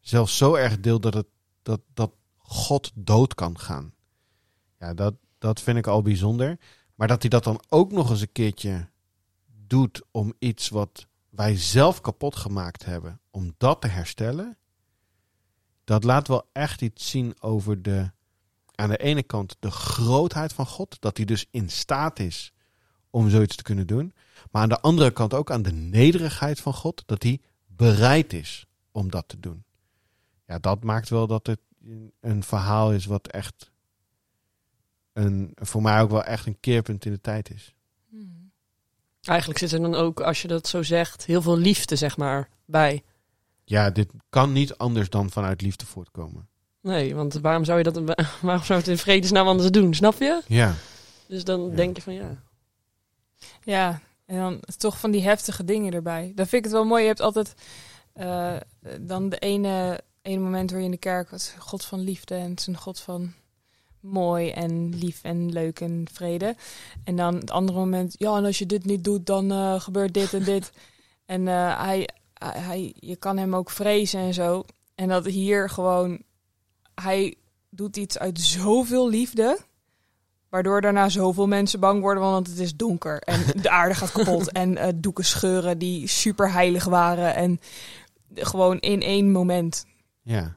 Zelfs 0.00 0.36
zo 0.36 0.54
erg 0.54 0.80
deel 0.80 1.00
dat, 1.00 1.14
het, 1.14 1.26
dat, 1.62 1.80
dat 1.94 2.12
God 2.36 2.90
dood 2.94 3.34
kan 3.34 3.58
gaan. 3.58 3.93
Ja, 4.84 4.94
dat, 4.94 5.14
dat 5.38 5.60
vind 5.60 5.78
ik 5.78 5.86
al 5.86 6.02
bijzonder. 6.02 6.58
Maar 6.94 7.08
dat 7.08 7.20
hij 7.20 7.30
dat 7.30 7.44
dan 7.44 7.62
ook 7.68 7.92
nog 7.92 8.10
eens 8.10 8.20
een 8.20 8.32
keertje 8.32 8.88
doet 9.66 10.02
om 10.10 10.34
iets 10.38 10.68
wat 10.68 11.06
wij 11.28 11.56
zelf 11.56 12.00
kapot 12.00 12.36
gemaakt 12.36 12.84
hebben, 12.84 13.20
om 13.30 13.54
dat 13.58 13.80
te 13.80 13.86
herstellen. 13.86 14.58
Dat 15.84 16.04
laat 16.04 16.28
wel 16.28 16.48
echt 16.52 16.82
iets 16.82 17.10
zien 17.10 17.34
over 17.40 17.82
de, 17.82 18.10
aan 18.74 18.88
de 18.88 18.96
ene 18.96 19.22
kant 19.22 19.56
de 19.58 19.70
grootheid 19.70 20.52
van 20.52 20.66
God. 20.66 21.00
Dat 21.00 21.16
hij 21.16 21.26
dus 21.26 21.46
in 21.50 21.68
staat 21.68 22.18
is 22.18 22.52
om 23.10 23.30
zoiets 23.30 23.56
te 23.56 23.62
kunnen 23.62 23.86
doen. 23.86 24.12
Maar 24.50 24.62
aan 24.62 24.68
de 24.68 24.80
andere 24.80 25.10
kant 25.10 25.34
ook 25.34 25.50
aan 25.50 25.62
de 25.62 25.72
nederigheid 25.72 26.60
van 26.60 26.74
God. 26.74 27.02
Dat 27.06 27.22
hij 27.22 27.40
bereid 27.66 28.32
is 28.32 28.66
om 28.92 29.10
dat 29.10 29.28
te 29.28 29.40
doen. 29.40 29.64
Ja, 30.46 30.58
dat 30.58 30.82
maakt 30.84 31.08
wel 31.08 31.26
dat 31.26 31.46
het 31.46 31.60
een 32.20 32.42
verhaal 32.42 32.92
is 32.92 33.06
wat 33.06 33.26
echt 33.26 33.72
een, 35.14 35.52
voor 35.54 35.82
mij 35.82 36.00
ook 36.00 36.10
wel 36.10 36.24
echt 36.24 36.46
een 36.46 36.60
keerpunt 36.60 37.04
in 37.04 37.12
de 37.12 37.20
tijd 37.20 37.50
is. 37.50 37.74
Hmm. 38.10 38.50
Eigenlijk 39.22 39.58
zit 39.58 39.72
er 39.72 39.80
dan 39.80 39.94
ook, 39.94 40.20
als 40.20 40.42
je 40.42 40.48
dat 40.48 40.68
zo 40.68 40.82
zegt, 40.82 41.26
heel 41.26 41.42
veel 41.42 41.58
liefde, 41.58 41.96
zeg 41.96 42.16
maar, 42.16 42.48
bij. 42.64 43.02
Ja, 43.64 43.90
dit 43.90 44.10
kan 44.28 44.52
niet 44.52 44.76
anders 44.76 45.10
dan 45.10 45.30
vanuit 45.30 45.62
liefde 45.62 45.86
voortkomen. 45.86 46.48
Nee, 46.80 47.14
want 47.14 47.34
waarom 47.34 47.64
zou 47.64 47.78
je 47.78 47.84
dat 47.84 48.00
waarom 48.40 48.64
zou 48.64 48.78
het 48.78 48.88
in 48.88 48.98
vredesnaam 48.98 49.46
anders 49.46 49.70
doen, 49.70 49.94
snap 49.94 50.18
je? 50.18 50.42
Ja. 50.46 50.74
Dus 51.26 51.44
dan 51.44 51.74
denk 51.74 51.96
je 51.96 52.02
van 52.02 52.14
ja. 52.14 52.42
Ja, 53.62 54.00
en 54.26 54.36
dan 54.36 54.60
toch 54.76 54.98
van 54.98 55.10
die 55.10 55.22
heftige 55.22 55.64
dingen 55.64 55.92
erbij. 55.92 56.32
Dan 56.34 56.46
vind 56.46 56.64
ik 56.64 56.70
het 56.70 56.72
wel 56.72 56.84
mooi. 56.84 57.02
Je 57.02 57.08
hebt 57.08 57.20
altijd 57.20 57.54
uh, 58.16 58.56
dan 59.00 59.28
de 59.28 59.38
ene, 59.38 60.00
ene 60.22 60.40
moment 60.40 60.70
waar 60.70 60.80
je 60.80 60.84
in 60.84 60.90
de 60.90 60.96
kerk 60.96 61.30
was 61.30 61.54
God 61.58 61.84
van 61.84 62.00
liefde 62.00 62.34
en 62.34 62.54
een 62.66 62.76
God 62.76 63.00
van 63.00 63.32
mooi 64.04 64.50
en 64.50 64.96
lief 64.96 65.22
en 65.22 65.52
leuk 65.52 65.80
en 65.80 66.06
vrede. 66.12 66.56
En 67.04 67.16
dan 67.16 67.34
het 67.34 67.50
andere 67.50 67.78
moment, 67.78 68.14
ja, 68.18 68.36
en 68.36 68.44
als 68.44 68.58
je 68.58 68.66
dit 68.66 68.84
niet 68.84 69.04
doet, 69.04 69.26
dan 69.26 69.52
uh, 69.52 69.80
gebeurt 69.80 70.14
dit 70.14 70.34
en 70.34 70.44
dit. 70.44 70.72
En 71.26 71.46
uh, 71.46 71.80
hij, 71.80 72.08
hij, 72.38 72.94
je 72.98 73.16
kan 73.16 73.36
hem 73.36 73.54
ook 73.54 73.70
vrezen 73.70 74.20
en 74.20 74.34
zo. 74.34 74.64
En 74.94 75.08
dat 75.08 75.26
hier 75.26 75.70
gewoon, 75.70 76.22
hij 76.94 77.34
doet 77.70 77.96
iets 77.96 78.18
uit 78.18 78.40
zoveel 78.40 79.08
liefde. 79.08 79.58
Waardoor 80.48 80.80
daarna 80.80 81.08
zoveel 81.08 81.46
mensen 81.46 81.80
bang 81.80 82.00
worden, 82.00 82.22
want 82.22 82.46
het 82.46 82.58
is 82.58 82.76
donker. 82.76 83.18
En 83.18 83.44
de 83.62 83.70
aarde 83.70 83.94
gaat 83.94 84.12
kapot. 84.12 84.52
en 84.52 84.72
uh, 84.72 84.86
doeken 84.94 85.24
scheuren 85.24 85.78
die 85.78 86.06
super 86.06 86.52
heilig 86.52 86.84
waren. 86.84 87.34
En 87.34 87.60
gewoon 88.34 88.78
in 88.78 89.02
één 89.02 89.32
moment. 89.32 89.86
Ja. 90.22 90.56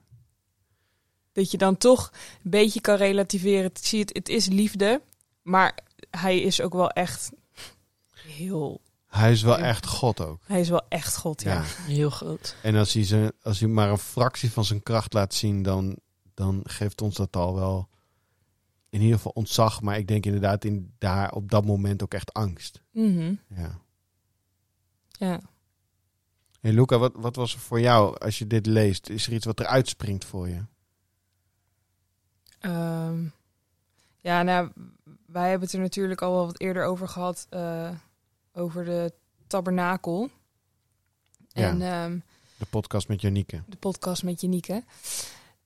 Dat 1.37 1.51
je 1.51 1.57
dan 1.57 1.77
toch 1.77 2.11
een 2.43 2.49
beetje 2.49 2.81
kan 2.81 2.95
relativeren. 2.95 3.71
Zie 3.81 3.99
het, 3.99 4.13
het 4.13 4.29
is 4.29 4.47
liefde. 4.47 5.01
Maar 5.41 5.77
hij 6.09 6.39
is 6.39 6.61
ook 6.61 6.73
wel 6.73 6.89
echt 6.89 7.31
heel... 8.13 8.81
Hij 9.07 9.31
is 9.31 9.41
wel 9.41 9.57
echt 9.57 9.87
God 9.87 10.21
ook. 10.21 10.41
Hij 10.45 10.59
is 10.59 10.69
wel 10.69 10.85
echt 10.89 11.17
God, 11.17 11.41
ja. 11.41 11.61
Heel 11.63 12.09
groot. 12.09 12.55
En 12.63 12.75
als 12.75 12.93
hij, 12.93 13.03
ze, 13.03 13.33
als 13.41 13.59
hij 13.59 13.69
maar 13.69 13.89
een 13.89 13.97
fractie 13.97 14.51
van 14.51 14.65
zijn 14.65 14.83
kracht 14.83 15.13
laat 15.13 15.33
zien, 15.33 15.63
dan, 15.63 15.97
dan 16.33 16.61
geeft 16.63 17.01
ons 17.01 17.15
dat 17.15 17.35
al 17.35 17.55
wel 17.55 17.89
in 18.89 19.01
ieder 19.01 19.15
geval 19.15 19.31
ontzag, 19.35 19.81
maar 19.81 19.97
ik 19.97 20.07
denk 20.07 20.25
inderdaad 20.25 20.65
in 20.65 20.93
daar 20.97 21.31
op 21.31 21.49
dat 21.49 21.65
moment 21.65 22.03
ook 22.03 22.13
echt 22.13 22.33
angst. 22.33 22.81
Mm 22.91 23.39
Ja. 23.55 23.79
Ja. 25.09 25.39
Hey 26.59 26.71
Luca, 26.71 26.97
wat, 26.97 27.13
wat 27.15 27.35
was 27.35 27.53
er 27.53 27.59
voor 27.59 27.79
jou 27.79 28.17
als 28.17 28.37
je 28.39 28.47
dit 28.47 28.65
leest? 28.65 29.09
Is 29.09 29.27
er 29.27 29.33
iets 29.33 29.45
wat 29.45 29.59
er 29.59 29.65
uitspringt 29.65 30.25
voor 30.25 30.49
je? 30.49 30.61
Um, 32.67 33.33
ja, 34.19 34.43
nou, 34.43 34.71
wij 35.25 35.49
hebben 35.49 35.67
het 35.67 35.75
er 35.75 35.83
natuurlijk 35.83 36.21
al 36.21 36.33
wel 36.33 36.45
wat 36.45 36.59
eerder 36.59 36.85
over 36.85 37.07
gehad, 37.07 37.47
uh, 37.49 37.89
over 38.53 38.85
de 38.85 39.13
tabernakel. 39.47 40.29
Ja, 41.47 41.69
en, 41.69 41.81
um, 41.81 42.23
de 42.57 42.65
podcast 42.65 43.07
met 43.07 43.21
Janieke. 43.21 43.63
De 43.67 43.77
podcast 43.77 44.23
met 44.23 44.41
Janieke. 44.41 44.83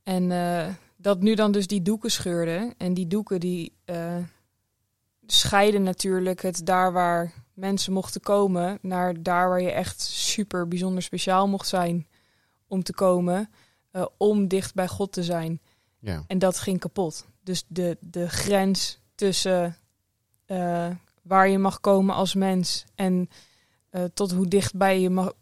En 0.03 0.29
uh, 0.29 0.67
dat 0.96 1.20
nu 1.22 1.36
dan 1.36 1.51
dus 1.51 1.67
die 1.67 1.81
doeken 1.81 2.12
scheurden. 2.12 2.74
En 2.77 2.93
die 2.93 3.08
doeken 3.08 3.39
die 3.39 3.74
uh, 3.86 4.17
scheiden 5.25 5.84
natuurlijk 5.84 6.41
het 6.41 6.65
daar 6.65 6.91
waar 6.93 7.34
mensen 7.53 7.93
mochten 7.93 8.22
komen... 8.22 8.77
naar 8.81 9.24
daar 9.24 9.50
waar 9.50 9.62
je 9.62 9.72
echt 9.72 10.01
super 10.01 10.67
bijzonder 10.67 11.03
speciaal 11.03 11.48
mocht 11.48 11.67
zijn 11.67 12.08
om 12.67 12.84
te 12.84 12.93
komen... 12.93 13.50
Om 14.17 14.48
dicht 14.48 14.74
bij 14.74 14.88
God 14.88 15.12
te 15.12 15.24
zijn. 15.24 15.62
Ja. 16.01 16.24
En 16.27 16.39
dat 16.39 16.60
ging 16.60 16.79
kapot. 16.79 17.27
Dus 17.43 17.63
de, 17.67 17.98
de 18.00 18.29
grens 18.29 19.00
tussen 19.15 19.77
uh, 20.48 20.89
waar 21.22 21.48
je 21.50 21.58
mag 21.58 21.79
komen 21.79 22.15
als 22.15 22.34
mens... 22.34 22.84
en 22.96 23.29
tot 24.13 24.31
hoe 24.31 24.48
dicht 24.48 24.75
bij 24.75 25.00
je 25.00 25.10
mag... 25.10 25.34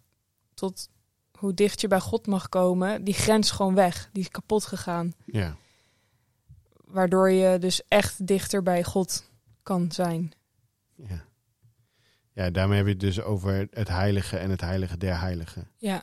tot 0.54 0.90
hoe 1.38 1.54
dicht 1.54 1.82
je 1.82 1.88
bij 1.88 2.00
God 2.00 2.28
mag 2.28 2.50
komen, 2.50 3.04
die 3.04 3.14
grens 3.14 3.52
gewoon 3.52 3.76
weg. 3.76 4.10
Die 4.14 4.24
is 4.24 4.30
kapot 4.30 4.66
gegaan. 4.66 5.14
Ja. 5.26 5.56
Waardoor 6.86 7.32
je 7.32 7.60
dus 7.60 7.82
echt 7.88 8.28
dichter 8.28 8.64
bij 8.64 8.84
God 8.84 9.32
kan 9.64 9.92
zijn. 9.92 10.32
Ja. 10.96 11.26
Ja, 12.34 12.50
daarmee 12.50 12.78
heb 12.78 12.86
je 12.86 12.92
het 12.92 13.02
dus 13.02 13.22
over 13.22 13.68
het 13.72 13.88
heilige 13.88 14.38
en 14.38 14.50
het 14.50 14.62
heilige 14.62 14.98
der 14.98 15.20
heiligen. 15.20 15.72
Ja. 15.78 16.02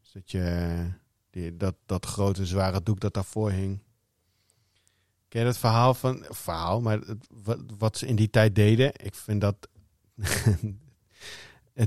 Dus 0.00 0.12
dat 0.12 0.30
je 0.30 0.76
die, 1.30 1.56
dat, 1.56 1.74
dat 1.86 2.06
grote 2.06 2.46
zware 2.46 2.82
doek 2.82 3.00
dat 3.00 3.14
daarvoor 3.14 3.50
hing. 3.50 3.78
Ken 5.28 5.40
je 5.40 5.46
dat 5.46 5.58
verhaal 5.58 5.94
van... 5.94 6.24
Verhaal, 6.28 6.80
maar 6.80 6.98
het, 6.98 7.26
wat, 7.44 7.58
wat 7.78 7.96
ze 7.96 8.06
in 8.06 8.16
die 8.16 8.30
tijd 8.30 8.54
deden. 8.54 8.92
Ik 8.96 9.14
vind 9.14 9.40
dat 9.40 9.68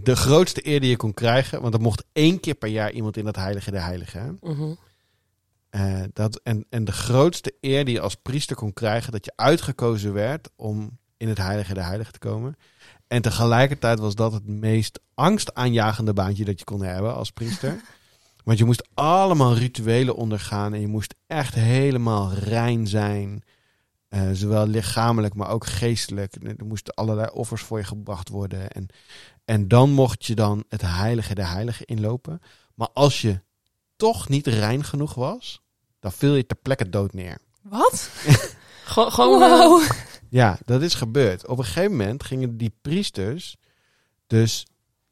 de 0.03 0.15
grootste 0.15 0.67
eer 0.67 0.79
die 0.79 0.89
je 0.89 0.97
kon 0.97 1.13
krijgen. 1.13 1.62
Want 1.62 1.73
er 1.73 1.81
mocht 1.81 2.03
één 2.12 2.39
keer 2.39 2.55
per 2.55 2.69
jaar 2.69 2.91
iemand 2.91 3.17
in 3.17 3.25
dat 3.25 3.35
heilige 3.35 3.71
der 3.71 3.83
heiligen. 3.83 4.39
Uh 5.71 6.03
dat, 6.13 6.39
en, 6.43 6.65
en 6.69 6.85
de 6.85 6.91
grootste 6.91 7.53
eer 7.62 7.85
die 7.85 7.93
je 7.93 8.01
als 8.01 8.15
priester 8.15 8.55
kon 8.55 8.73
krijgen, 8.73 9.12
dat 9.12 9.25
je 9.25 9.33
uitgekozen 9.35 10.13
werd 10.13 10.50
om 10.55 10.97
in 11.17 11.27
het 11.27 11.38
heilige 11.38 11.73
der 11.73 11.85
heiligen 11.85 12.13
te 12.13 12.19
komen. 12.19 12.55
En 13.07 13.21
tegelijkertijd 13.21 14.00
was 14.00 14.15
dat 14.15 14.33
het 14.33 14.47
meest 14.47 15.00
angstaanjagende 15.13 16.13
baantje 16.13 16.45
dat 16.45 16.59
je 16.59 16.65
kon 16.65 16.83
hebben 16.83 17.15
als 17.15 17.31
priester. 17.31 17.81
Want 18.43 18.57
je 18.57 18.65
moest 18.65 18.88
allemaal 18.93 19.55
rituelen 19.55 20.15
ondergaan 20.15 20.73
en 20.73 20.79
je 20.79 20.88
moest 20.88 21.15
echt 21.27 21.53
helemaal 21.53 22.33
rein 22.33 22.88
zijn. 22.88 23.43
Uh, 24.09 24.29
zowel 24.33 24.67
lichamelijk, 24.67 25.33
maar 25.33 25.50
ook 25.50 25.65
geestelijk. 25.65 26.35
Er 26.57 26.65
moesten 26.65 26.93
allerlei 26.93 27.29
offers 27.33 27.62
voor 27.62 27.77
je 27.77 27.83
gebracht 27.83 28.29
worden. 28.29 28.69
En, 28.69 28.88
en 29.45 29.67
dan 29.67 29.89
mocht 29.89 30.25
je 30.25 30.35
dan 30.35 30.63
het 30.69 30.81
heilige 30.81 31.35
der 31.35 31.50
heiligen 31.50 31.85
inlopen. 31.85 32.41
Maar 32.73 32.89
als 32.93 33.21
je 33.21 33.41
toch 33.95 34.29
niet 34.29 34.47
rein 34.47 34.83
genoeg 34.83 35.13
was, 35.13 35.62
dan 36.00 36.12
viel 36.12 36.35
je 36.35 36.45
ter 36.45 36.57
plekke 36.57 36.89
dood 36.89 37.13
neer. 37.13 37.38
Wat? 37.62 38.09
Gewoon. 38.85 39.39
Wow. 39.39 39.83
Ja, 40.29 40.59
dat 40.65 40.81
is 40.81 40.93
gebeurd. 40.93 41.47
Op 41.47 41.57
een 41.57 41.65
gegeven 41.65 41.91
moment 41.91 42.23
gingen 42.23 42.57
die 42.57 42.75
priesters 42.81 43.55
dus 44.27 44.65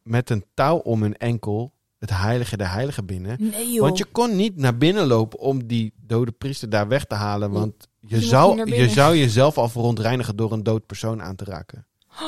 met 0.04 0.30
een 0.30 0.46
touw 0.54 0.78
om 0.78 1.02
hun 1.02 1.18
enkel 1.18 1.74
het 2.02 2.10
heilige 2.10 2.58
der 2.58 2.72
heiligen 2.72 3.06
binnen. 3.06 3.38
Nee, 3.40 3.80
want 3.80 3.98
je 3.98 4.06
kon 4.06 4.36
niet 4.36 4.58
naar 4.58 4.78
binnen 4.78 5.08
lopen 5.08 5.40
om 5.40 5.68
die 5.68 5.94
dode 5.98 6.32
priester 6.32 6.70
daar 6.70 6.88
weg 6.88 7.06
te 7.06 7.16
halen. 7.16 7.52
Want 7.52 7.88
je, 8.00 8.20
Je 8.20 8.22
zou, 8.22 8.76
je 8.76 8.90
zou 8.90 9.18
jezelf 9.18 9.58
al 9.58 9.70
verontreinigen 9.70 10.36
door 10.36 10.52
een 10.52 10.64
dood 10.64 10.86
persoon 10.86 11.22
aan 11.22 11.36
te 11.36 11.44
raken. 11.44 11.86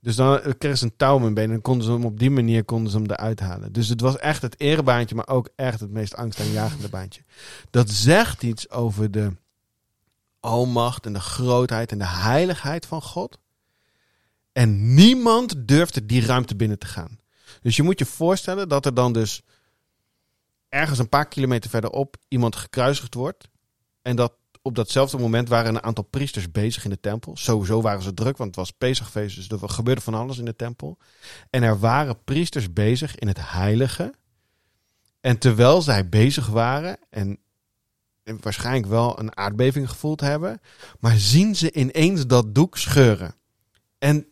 Dus 0.00 0.16
dan 0.16 0.40
kregen 0.58 0.78
ze 0.78 0.84
een 0.84 0.96
touw 0.96 1.20
hun 1.20 1.34
benen 1.34 1.54
en 1.54 1.62
konden 1.62 1.86
ze 1.86 1.92
hem 1.92 2.04
op 2.04 2.18
die 2.18 2.30
manier 2.30 2.64
konden 2.64 2.90
ze 2.90 2.96
hem 2.96 3.10
eruit 3.10 3.40
halen. 3.40 3.72
Dus 3.72 3.88
het 3.88 4.00
was 4.00 4.16
echt 4.16 4.42
het 4.42 4.60
erebaantje, 4.60 5.14
maar 5.14 5.28
ook 5.28 5.48
echt 5.56 5.80
het 5.80 5.90
meest 5.90 6.16
angstaanjagende 6.16 6.88
baantje. 6.88 7.22
Dat 7.70 7.90
zegt 7.90 8.42
iets 8.42 8.70
over 8.70 9.10
de 9.10 9.32
almacht 10.40 11.06
en 11.06 11.12
de 11.12 11.20
grootheid 11.20 11.92
en 11.92 11.98
de 11.98 12.06
heiligheid 12.06 12.86
van 12.86 13.02
God. 13.02 13.38
En 14.52 14.94
niemand 14.94 15.68
durfde 15.68 16.06
die 16.06 16.26
ruimte 16.26 16.56
binnen 16.56 16.78
te 16.78 16.86
gaan. 16.86 17.17
Dus 17.62 17.76
je 17.76 17.82
moet 17.82 17.98
je 17.98 18.06
voorstellen 18.06 18.68
dat 18.68 18.86
er 18.86 18.94
dan 18.94 19.12
dus 19.12 19.42
ergens 20.68 20.98
een 20.98 21.08
paar 21.08 21.28
kilometer 21.28 21.70
verderop 21.70 22.16
iemand 22.28 22.56
gekruisigd 22.56 23.14
wordt. 23.14 23.48
En 24.02 24.16
dat 24.16 24.32
op 24.62 24.74
datzelfde 24.74 25.18
moment 25.18 25.48
waren 25.48 25.74
een 25.74 25.82
aantal 25.82 26.04
priesters 26.04 26.50
bezig 26.50 26.84
in 26.84 26.90
de 26.90 27.00
tempel. 27.00 27.36
Sowieso 27.36 27.80
waren 27.80 28.02
ze 28.02 28.14
druk, 28.14 28.36
want 28.36 28.48
het 28.48 28.58
was 28.58 28.70
Pesachfeest, 28.70 29.36
dus 29.36 29.62
er 29.62 29.68
gebeurde 29.68 30.00
van 30.00 30.14
alles 30.14 30.38
in 30.38 30.44
de 30.44 30.56
tempel. 30.56 30.98
En 31.50 31.62
er 31.62 31.78
waren 31.78 32.24
priesters 32.24 32.72
bezig 32.72 33.16
in 33.16 33.28
het 33.28 33.50
heilige. 33.50 34.14
En 35.20 35.38
terwijl 35.38 35.82
zij 35.82 36.08
bezig 36.08 36.46
waren, 36.46 36.98
en 37.10 37.38
waarschijnlijk 38.40 38.86
wel 38.86 39.18
een 39.18 39.36
aardbeving 39.36 39.90
gevoeld 39.90 40.20
hebben, 40.20 40.60
maar 41.00 41.16
zien 41.16 41.56
ze 41.56 41.72
ineens 41.72 42.26
dat 42.26 42.54
doek 42.54 42.78
scheuren. 42.78 43.34
En 43.98 44.26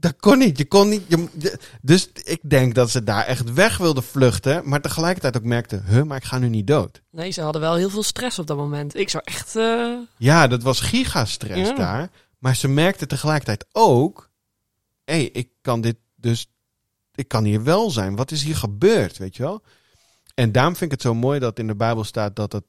dat, 0.00 0.16
kon 0.16 0.38
niet. 0.38 0.58
Je 0.58 0.64
kon 0.66 0.88
niet 0.88 1.02
je, 1.08 1.28
je- 1.38 1.58
dus 1.82 2.08
ik 2.24 2.40
denk 2.50 2.74
dat 2.74 2.90
ze 2.90 3.02
daar 3.04 3.24
echt 3.24 3.52
weg 3.52 3.76
wilden 3.76 4.02
vluchten, 4.02 4.68
maar 4.68 4.80
tegelijkertijd 4.80 5.36
ook 5.36 5.42
merkten, 5.42 5.84
huh, 5.86 6.02
maar 6.02 6.16
ik 6.16 6.24
ga 6.24 6.38
nu 6.38 6.48
niet 6.48 6.66
dood. 6.66 7.02
Nee, 7.10 7.30
ze 7.30 7.40
hadden 7.42 7.60
wel 7.60 7.74
heel 7.74 7.90
veel 7.90 8.02
stress 8.02 8.38
op 8.38 8.46
dat 8.46 8.56
moment. 8.56 8.94
Ik 8.96 9.08
zou 9.08 9.22
echt. 9.26 9.56
eh, 9.56 9.94
Ja, 10.16 10.46
dat 10.46 10.62
was 10.62 10.80
gigastress 10.80 11.68
Ja. 11.70 11.74
daar. 11.76 12.10
Maar 12.38 12.56
ze 12.56 12.68
merkte 12.68 13.06
tegelijkertijd 13.06 13.66
ook... 13.72 14.30
hé, 15.04 15.14
hey, 15.14 15.24
ik 15.24 15.48
kan 15.60 15.80
dit 15.80 15.96
dus... 16.16 16.46
Ik 17.14 17.28
kan 17.28 17.44
hier 17.44 17.62
wel 17.62 17.90
zijn. 17.90 18.16
Wat 18.16 18.30
is 18.30 18.42
hier 18.42 18.56
gebeurd, 18.56 19.18
weet 19.18 19.36
je 19.36 19.42
wel? 19.42 19.62
En 20.34 20.52
daarom 20.52 20.72
vind 20.76 20.84
ik 20.84 20.98
het 20.98 21.06
zo 21.06 21.14
mooi 21.14 21.38
dat 21.38 21.58
in 21.58 21.66
de 21.66 21.76
Bijbel 21.76 22.04
staat... 22.04 22.36
dat 22.36 22.52
het 22.52 22.64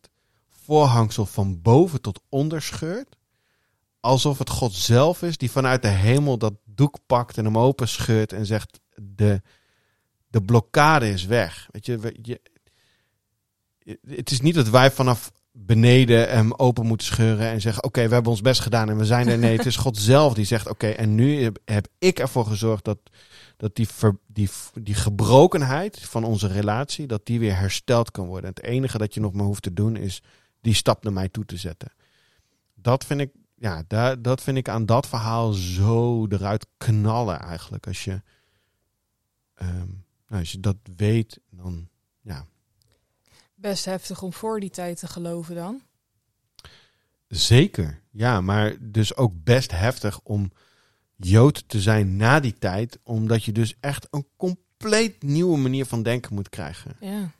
voorhangsel 0.66 1.26
van 1.26 1.62
boven 1.62 2.02
tot 2.02 2.20
onder 2.30 2.62
scheurt. 2.62 3.16
Alsof 4.00 4.38
het 4.38 4.50
God 4.50 4.74
zelf 4.74 5.22
is 5.22 5.38
die 5.38 5.52
vanuit 5.52 5.82
de 5.82 5.88
hemel 5.88 6.38
dat 6.38 6.54
doek 6.80 6.98
pakt... 7.06 7.38
en 7.38 7.46
hem 7.46 7.58
open 7.58 7.88
scheurt 7.88 8.34
en 8.34 8.46
zegt... 8.46 8.80
de, 8.96 9.42
de 10.28 10.42
blokkade 10.42 11.10
is 11.10 11.26
weg. 11.26 11.68
Weet 11.72 11.86
je, 11.86 12.16
je, 12.22 12.42
het 14.08 14.32
is 14.32 14.42
niet 14.42 14.56
dat 14.56 14.70
wij 14.70 14.92
vanaf 14.92 15.32
beneden 15.52 16.30
hem 16.30 16.54
open 16.54 16.86
moeten 16.86 17.08
scheuren 17.08 17.48
en 17.48 17.62
zeggen: 17.62 17.84
Oké, 17.84 18.08
we 18.08 18.14
hebben 18.14 18.32
ons 18.32 18.42
best 18.42 18.62
gedaan 18.62 18.90
en 18.90 18.98
we 18.98 19.06
zijn 19.06 19.28
er. 19.28 19.38
Nee, 19.38 19.58
het 19.58 19.66
is 19.66 19.76
God 19.76 19.98
zelf 19.98 20.34
die 20.34 20.46
zegt: 20.46 20.70
Oké, 20.70 20.88
en 20.88 21.16
nu 21.16 21.52
heb, 21.66 21.88
ik 21.98 22.20
ervoor 22.20 22.46
gezorgd 22.46 22.84
dat, 22.84 22.98
dat 23.58 23.76
die, 23.76 23.88
die, 24.28 24.50
die 24.74 24.96
gebrokenheid 24.96 26.00
van 26.00 26.24
onze 26.24 26.48
relatie, 26.48 27.08
dat 27.08 27.26
die 27.26 27.40
weer 27.40 27.58
hersteld 27.58 28.12
kan 28.12 28.28
worden. 28.28 28.50
Het 28.50 28.64
enige 28.64 28.98
dat 28.98 29.14
je 29.14 29.20
nog 29.20 29.34
maar 29.34 29.46
hoeft 29.46 29.64
te 29.64 29.74
doen 29.74 29.96
is 29.96 30.22
die 30.62 30.74
stap 30.74 31.04
naar 31.04 31.14
mij 31.14 31.30
toe 31.30 31.46
te 31.46 31.58
zetten. 31.58 31.92
Dat 32.76 33.06
vind 33.06 33.22
ik, 33.22 33.30
ja, 33.60 33.84
daar, 33.88 34.22
dat 34.22 34.42
vind 34.42 34.58
ik 34.58 34.70
aan 34.70 34.86
dat 34.86 35.08
verhaal 35.08 35.52
zo 35.52 36.28
eruit 36.28 36.68
knallen 36.78 37.40
eigenlijk. 37.40 37.88
Als 37.88 38.04
je, 38.04 38.22
um, 39.62 40.06
nou, 40.28 40.42
als 40.42 40.52
je 40.52 40.60
dat 40.60 40.78
weet, 40.96 41.40
dan 41.50 41.88
ja. 42.22 42.46
Best 43.56 43.86
heftig 43.86 44.22
om 44.22 44.34
voor 44.34 44.60
die 44.60 44.70
tijd 44.70 45.00
te 45.00 45.08
geloven 45.08 45.56
dan. 45.56 45.82
Zeker, 47.28 48.02
ja, 48.12 48.42
maar 48.42 48.76
dus 48.80 49.16
ook 49.16 49.44
best 49.44 49.72
heftig 49.72 50.20
om 50.24 50.52
Jood 51.16 51.64
te 51.68 51.82
zijn 51.82 52.16
na 52.16 52.40
die 52.40 52.58
tijd, 52.58 53.00
omdat 53.04 53.44
je 53.44 53.52
dus 53.52 53.76
echt 53.80 54.08
een 54.12 54.28
compleet 54.38 55.24
nieuwe 55.24 55.58
manier 55.58 55.86
van 55.86 56.04
denken 56.04 56.34
moet 56.34 56.50
krijgen. 56.50 56.96
Ja. 57.00 57.32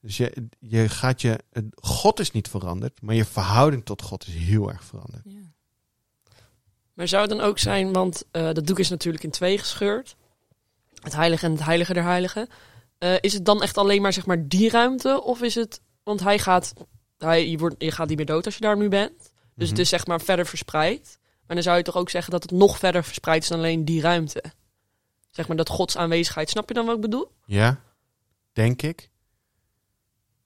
Dus 0.00 0.16
je, 0.16 0.48
je 0.58 0.88
gaat 0.88 1.20
je, 1.20 1.38
God 1.74 2.20
is 2.20 2.30
niet 2.30 2.48
veranderd, 2.48 3.02
maar 3.02 3.14
je 3.14 3.24
verhouding 3.24 3.84
tot 3.84 4.02
God 4.02 4.26
is 4.26 4.34
heel 4.34 4.70
erg 4.70 4.84
veranderd. 4.84 5.22
Ja. 5.24 5.54
Maar 6.96 7.08
zou 7.08 7.22
het 7.22 7.30
dan 7.30 7.40
ook 7.40 7.58
zijn, 7.58 7.92
want 7.92 8.24
uh, 8.32 8.42
dat 8.52 8.66
doek 8.66 8.78
is 8.78 8.88
natuurlijk 8.88 9.24
in 9.24 9.30
twee 9.30 9.58
gescheurd, 9.58 10.16
het 11.02 11.14
heilige 11.14 11.46
en 11.46 11.52
het 11.52 11.64
heilige 11.64 11.92
der 11.92 12.02
heiligen. 12.02 12.48
Uh, 12.98 13.14
is 13.20 13.32
het 13.32 13.44
dan 13.44 13.62
echt 13.62 13.78
alleen 13.78 14.02
maar 14.02 14.12
zeg 14.12 14.26
maar 14.26 14.48
die 14.48 14.70
ruimte, 14.70 15.22
of 15.22 15.42
is 15.42 15.54
het, 15.54 15.80
want 16.02 16.20
hij 16.20 16.38
gaat, 16.38 16.72
hij, 17.18 17.48
je, 17.48 17.58
wordt, 17.58 17.74
je 17.78 17.90
gaat 17.90 18.08
niet 18.08 18.16
meer 18.16 18.26
dood 18.26 18.44
als 18.44 18.54
je 18.54 18.60
daar 18.60 18.76
nu 18.76 18.88
bent, 18.88 19.18
dus 19.18 19.28
mm 19.28 19.32
-hmm. 19.56 19.68
het 19.68 19.78
is 19.78 19.88
zeg 19.88 20.06
maar 20.06 20.20
verder 20.20 20.46
verspreid. 20.46 21.18
Maar 21.46 21.56
dan 21.56 21.64
zou 21.64 21.76
je 21.76 21.82
toch 21.82 21.96
ook 21.96 22.10
zeggen 22.10 22.32
dat 22.32 22.42
het 22.42 22.50
nog 22.50 22.78
verder 22.78 23.04
verspreid 23.04 23.42
is 23.42 23.48
dan 23.48 23.58
alleen 23.58 23.84
die 23.84 24.00
ruimte. 24.00 24.42
Zeg 25.30 25.48
maar 25.48 25.56
dat 25.56 25.68
Gods 25.68 25.96
aanwezigheid. 25.96 26.50
Snap 26.50 26.68
je 26.68 26.74
dan 26.74 26.86
wat 26.86 26.94
ik 26.94 27.00
bedoel? 27.00 27.30
Ja, 27.44 27.80
denk 28.52 28.82
ik. 28.82 29.10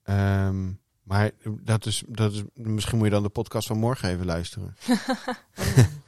Um, 0.05 0.81
maar 1.03 1.31
dat 1.45 1.87
is, 1.87 2.03
dat 2.07 2.33
is, 2.33 2.43
misschien 2.55 2.97
moet 2.97 3.07
je 3.07 3.13
dan 3.13 3.23
de 3.23 3.29
podcast 3.29 3.67
van 3.67 3.79
morgen 3.79 4.09
even 4.09 4.27
luisteren. 4.27 4.77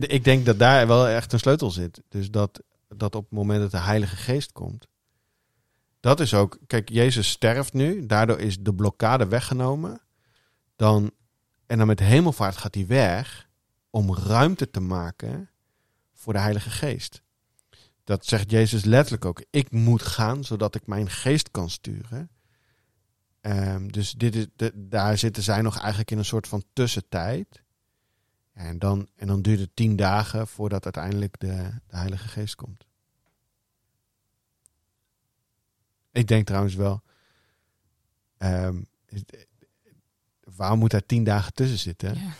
ik 0.00 0.24
denk 0.24 0.46
dat 0.46 0.58
daar 0.58 0.86
wel 0.86 1.08
echt 1.08 1.32
een 1.32 1.38
sleutel 1.38 1.70
zit. 1.70 2.02
Dus 2.08 2.30
dat, 2.30 2.62
dat 2.88 3.14
op 3.14 3.22
het 3.22 3.38
moment 3.38 3.60
dat 3.60 3.70
de 3.70 3.78
Heilige 3.78 4.16
Geest 4.16 4.52
komt. 4.52 4.86
Dat 6.00 6.20
is 6.20 6.34
ook, 6.34 6.58
kijk, 6.66 6.88
Jezus 6.88 7.30
sterft 7.30 7.72
nu, 7.72 8.06
daardoor 8.06 8.38
is 8.38 8.58
de 8.60 8.74
blokkade 8.74 9.26
weggenomen. 9.26 10.00
Dan, 10.76 11.10
en 11.66 11.78
dan 11.78 11.86
met 11.86 12.00
hemelvaart 12.00 12.56
gaat 12.56 12.74
hij 12.74 12.86
weg 12.86 13.48
om 13.90 14.14
ruimte 14.14 14.70
te 14.70 14.80
maken 14.80 15.50
voor 16.14 16.32
de 16.32 16.38
Heilige 16.38 16.70
Geest. 16.70 17.22
Dat 18.04 18.26
zegt 18.26 18.50
Jezus 18.50 18.84
letterlijk 18.84 19.24
ook. 19.24 19.44
Ik 19.50 19.70
moet 19.70 20.02
gaan 20.02 20.44
zodat 20.44 20.74
ik 20.74 20.86
mijn 20.86 21.10
geest 21.10 21.50
kan 21.50 21.70
sturen. 21.70 22.30
Um, 23.40 23.92
dus 23.92 24.12
dit 24.12 24.34
is, 24.34 24.46
de, 24.56 24.72
daar 24.74 25.18
zitten 25.18 25.42
zij 25.42 25.62
nog 25.62 25.78
eigenlijk 25.78 26.10
in 26.10 26.18
een 26.18 26.24
soort 26.24 26.48
van 26.48 26.64
tussentijd. 26.72 27.62
En 28.58 28.78
dan, 28.78 29.08
en 29.16 29.26
dan 29.26 29.42
duurt 29.42 29.60
het 29.60 29.70
tien 29.74 29.96
dagen 29.96 30.46
voordat 30.46 30.84
uiteindelijk 30.84 31.40
de, 31.40 31.70
de 31.86 31.96
Heilige 31.96 32.28
Geest 32.28 32.54
komt. 32.54 32.84
Ik 36.12 36.28
denk 36.28 36.46
trouwens 36.46 36.74
wel. 36.74 37.02
Um, 38.38 38.86
waarom 40.56 40.78
moet 40.78 40.90
daar 40.90 41.06
tien 41.06 41.24
dagen 41.24 41.52
tussen 41.52 41.78
zitten? 41.78 42.14
Ja. 42.14 42.32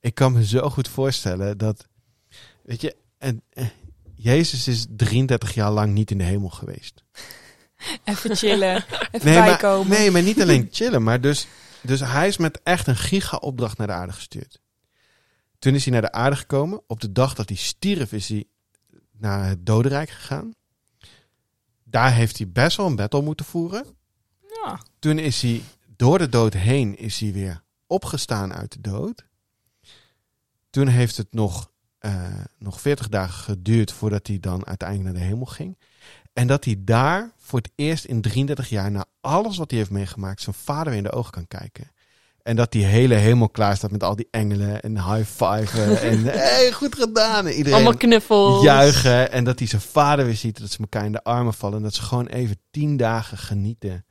Ik 0.00 0.14
kan 0.14 0.32
me 0.32 0.46
zo 0.46 0.70
goed 0.70 0.88
voorstellen 0.88 1.58
dat. 1.58 1.88
Weet 2.62 2.80
je, 2.80 2.96
en, 3.18 3.42
Jezus 4.14 4.68
is 4.68 4.86
33 4.88 5.54
jaar 5.54 5.70
lang 5.70 5.92
niet 5.92 6.10
in 6.10 6.18
de 6.18 6.24
hemel 6.24 6.50
geweest. 6.50 7.04
Even 8.04 8.36
chillen, 8.36 8.84
even 9.12 9.30
nee, 9.30 9.42
bijkomen. 9.42 9.88
Maar, 9.88 9.98
nee, 9.98 10.10
maar 10.10 10.22
niet 10.22 10.40
alleen 10.40 10.68
chillen, 10.78 11.02
maar 11.02 11.20
dus, 11.20 11.46
dus 11.82 12.00
hij 12.00 12.28
is 12.28 12.36
met 12.36 12.60
echt 12.62 12.86
een 12.86 12.96
giga-opdracht 12.96 13.78
naar 13.78 13.86
de 13.86 13.92
aarde 13.92 14.12
gestuurd. 14.12 14.62
Toen 15.58 15.74
is 15.74 15.84
hij 15.84 15.92
naar 15.92 16.02
de 16.02 16.12
aarde 16.12 16.36
gekomen. 16.36 16.82
Op 16.86 17.00
de 17.00 17.12
dag 17.12 17.34
dat 17.34 17.48
hij 17.48 17.58
stierf 17.58 18.12
is 18.12 18.28
hij 18.28 18.44
naar 19.12 19.48
het 19.48 19.66
dodenrijk 19.66 20.10
gegaan. 20.10 20.54
Daar 21.84 22.12
heeft 22.14 22.38
hij 22.38 22.48
best 22.48 22.76
wel 22.76 22.86
een 22.86 22.96
battle 22.96 23.22
moeten 23.22 23.46
voeren. 23.46 23.84
Ja. 24.62 24.80
Toen 24.98 25.18
is 25.18 25.42
hij 25.42 25.62
door 25.96 26.18
de 26.18 26.28
dood 26.28 26.54
heen 26.54 26.98
is 26.98 27.20
hij 27.20 27.32
weer 27.32 27.62
opgestaan 27.86 28.52
uit 28.52 28.72
de 28.72 28.80
dood. 28.80 29.24
Toen 30.70 30.86
heeft 30.86 31.16
het 31.16 31.32
nog, 31.32 31.70
uh, 32.00 32.44
nog 32.58 32.80
40 32.80 33.08
dagen 33.08 33.42
geduurd 33.42 33.92
voordat 33.92 34.26
hij 34.26 34.40
dan 34.40 34.66
uiteindelijk 34.66 35.10
naar 35.10 35.22
de 35.22 35.28
hemel 35.28 35.46
ging. 35.46 35.78
En 36.32 36.46
dat 36.46 36.64
hij 36.64 36.76
daar 36.78 37.32
voor 37.36 37.58
het 37.58 37.70
eerst 37.74 38.04
in 38.04 38.20
33 38.20 38.68
jaar, 38.68 38.90
na 38.90 39.04
alles 39.20 39.56
wat 39.56 39.70
hij 39.70 39.78
heeft 39.78 39.90
meegemaakt, 39.90 40.40
zijn 40.40 40.54
vader 40.54 40.92
in 40.92 41.02
de 41.02 41.12
ogen 41.12 41.32
kan 41.32 41.46
kijken. 41.46 41.90
En 42.44 42.56
dat 42.56 42.72
die 42.72 42.84
hele 42.84 43.14
hemel 43.14 43.48
klaar 43.48 43.76
staat 43.76 43.90
met 43.90 44.02
al 44.02 44.16
die 44.16 44.28
engelen 44.30 44.80
en 44.80 44.96
high 44.96 45.30
five 45.30 45.82
en 45.82 46.24
hey, 46.48 46.72
goed 46.72 46.94
gedaan. 46.94 47.46
En 47.46 47.52
iedereen 47.52 47.74
Allemaal 47.74 47.96
knuffels. 47.96 48.62
Juichen. 48.62 49.32
En 49.32 49.44
dat 49.44 49.58
hij 49.58 49.68
zijn 49.68 49.80
vader 49.82 50.24
weer 50.24 50.36
ziet, 50.36 50.60
dat 50.60 50.70
ze 50.70 50.78
elkaar 50.78 51.04
in 51.04 51.12
de 51.12 51.22
armen 51.22 51.54
vallen. 51.54 51.76
En 51.76 51.82
dat 51.82 51.94
ze 51.94 52.02
gewoon 52.02 52.26
even 52.26 52.60
tien 52.70 52.96
dagen 52.96 53.38
genieten. 53.38 54.04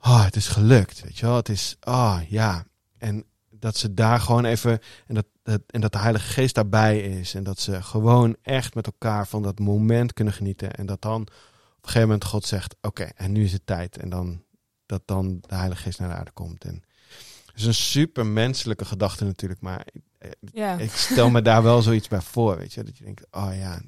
Oh, 0.00 0.24
het 0.24 0.36
is 0.36 0.48
gelukt, 0.48 1.00
weet 1.00 1.18
je 1.18 1.26
wel. 1.26 1.36
Het 1.36 1.48
is, 1.48 1.76
oh 1.80 2.18
ja. 2.28 2.64
En 2.98 3.24
dat 3.50 3.76
ze 3.76 3.94
daar 3.94 4.20
gewoon 4.20 4.44
even, 4.44 4.78
en 5.06 5.14
dat, 5.14 5.26
dat, 5.42 5.60
en 5.66 5.80
dat 5.80 5.92
de 5.92 5.98
Heilige 5.98 6.32
Geest 6.32 6.54
daarbij 6.54 7.00
is. 7.00 7.34
En 7.34 7.42
dat 7.42 7.58
ze 7.60 7.82
gewoon 7.82 8.36
echt 8.42 8.74
met 8.74 8.86
elkaar 8.86 9.26
van 9.26 9.42
dat 9.42 9.58
moment 9.58 10.12
kunnen 10.12 10.34
genieten. 10.34 10.72
En 10.72 10.86
dat 10.86 11.02
dan 11.02 11.20
op 11.20 11.28
een 11.28 11.82
gegeven 11.82 12.08
moment 12.08 12.24
God 12.24 12.46
zegt, 12.46 12.76
oké, 12.80 13.08
en 13.14 13.32
nu 13.32 13.44
is 13.44 13.52
het 13.52 13.66
tijd. 13.66 13.96
En 13.96 14.08
dan 14.08 14.42
dat 14.90 15.02
dan 15.04 15.38
de 15.46 15.54
Heilige 15.54 15.82
Geest 15.82 15.98
naar 15.98 16.08
de 16.08 16.14
aarde 16.14 16.30
komt. 16.30 16.64
En 16.64 16.82
het 17.46 17.56
is 17.56 17.64
een 17.64 17.74
super 17.74 18.26
menselijke 18.26 18.84
gedachte 18.84 19.24
natuurlijk, 19.24 19.60
maar 19.60 19.86
ik, 19.92 20.02
ja. 20.52 20.78
ik 20.78 20.90
stel 20.90 21.30
me 21.30 21.42
daar 21.42 21.62
wel 21.62 21.82
zoiets 21.82 22.08
bij 22.08 22.20
voor, 22.20 22.56
weet 22.56 22.72
je. 22.72 22.82
Dat 22.82 22.98
je 22.98 23.04
denkt, 23.04 23.26
oh 23.30 23.50
ja, 23.54 23.82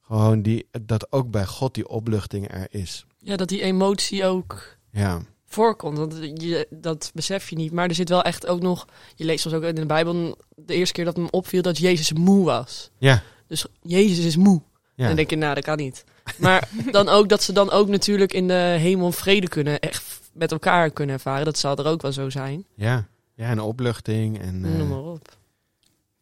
gewoon 0.00 0.42
die, 0.42 0.68
dat 0.82 1.12
ook 1.12 1.30
bij 1.30 1.46
God 1.46 1.74
die 1.74 1.88
opluchting 1.88 2.52
er 2.52 2.66
is. 2.70 3.06
Ja, 3.18 3.36
dat 3.36 3.48
die 3.48 3.62
emotie 3.62 4.24
ook 4.24 4.76
ja. 4.90 5.22
voorkomt. 5.44 5.98
Want 5.98 6.18
je, 6.34 6.66
dat 6.70 7.10
besef 7.14 7.50
je 7.50 7.56
niet. 7.56 7.72
Maar 7.72 7.88
er 7.88 7.94
zit 7.94 8.08
wel 8.08 8.22
echt 8.22 8.46
ook 8.46 8.60
nog, 8.60 8.86
je 9.14 9.24
leest 9.24 9.42
soms 9.42 9.54
ook 9.54 9.62
in 9.62 9.74
de 9.74 9.86
Bijbel, 9.86 10.38
de 10.54 10.74
eerste 10.74 10.94
keer 10.94 11.04
dat 11.04 11.16
me 11.16 11.30
opviel 11.30 11.62
dat 11.62 11.78
Jezus 11.78 12.12
moe 12.12 12.44
was. 12.44 12.90
Ja. 12.98 13.22
Dus 13.46 13.66
Jezus 13.82 14.24
is 14.24 14.36
moe. 14.36 14.62
Ja. 14.94 15.02
En 15.02 15.06
dan 15.06 15.16
denk 15.16 15.30
je, 15.30 15.36
nou, 15.36 15.54
dat 15.54 15.64
kan 15.64 15.76
niet. 15.76 16.04
Maar 16.38 16.68
dan 16.90 17.08
ook 17.08 17.28
dat 17.28 17.42
ze 17.42 17.52
dan 17.52 17.70
ook 17.70 17.88
natuurlijk 17.88 18.32
in 18.32 18.48
de 18.48 18.54
hemel 18.78 19.12
vrede 19.12 19.48
kunnen, 19.48 19.80
echt 19.80 20.20
met 20.32 20.52
elkaar 20.52 20.90
kunnen 20.90 21.14
ervaren. 21.14 21.44
Dat 21.44 21.58
zal 21.58 21.76
er 21.76 21.86
ook 21.86 22.02
wel 22.02 22.12
zo 22.12 22.30
zijn. 22.30 22.64
Ja, 22.74 23.06
ja 23.34 23.48
en 23.50 23.60
opluchting. 23.60 24.40
En, 24.40 24.64
uh, 24.64 24.76
Noem 24.76 24.88
maar 24.88 24.98
op. 24.98 25.36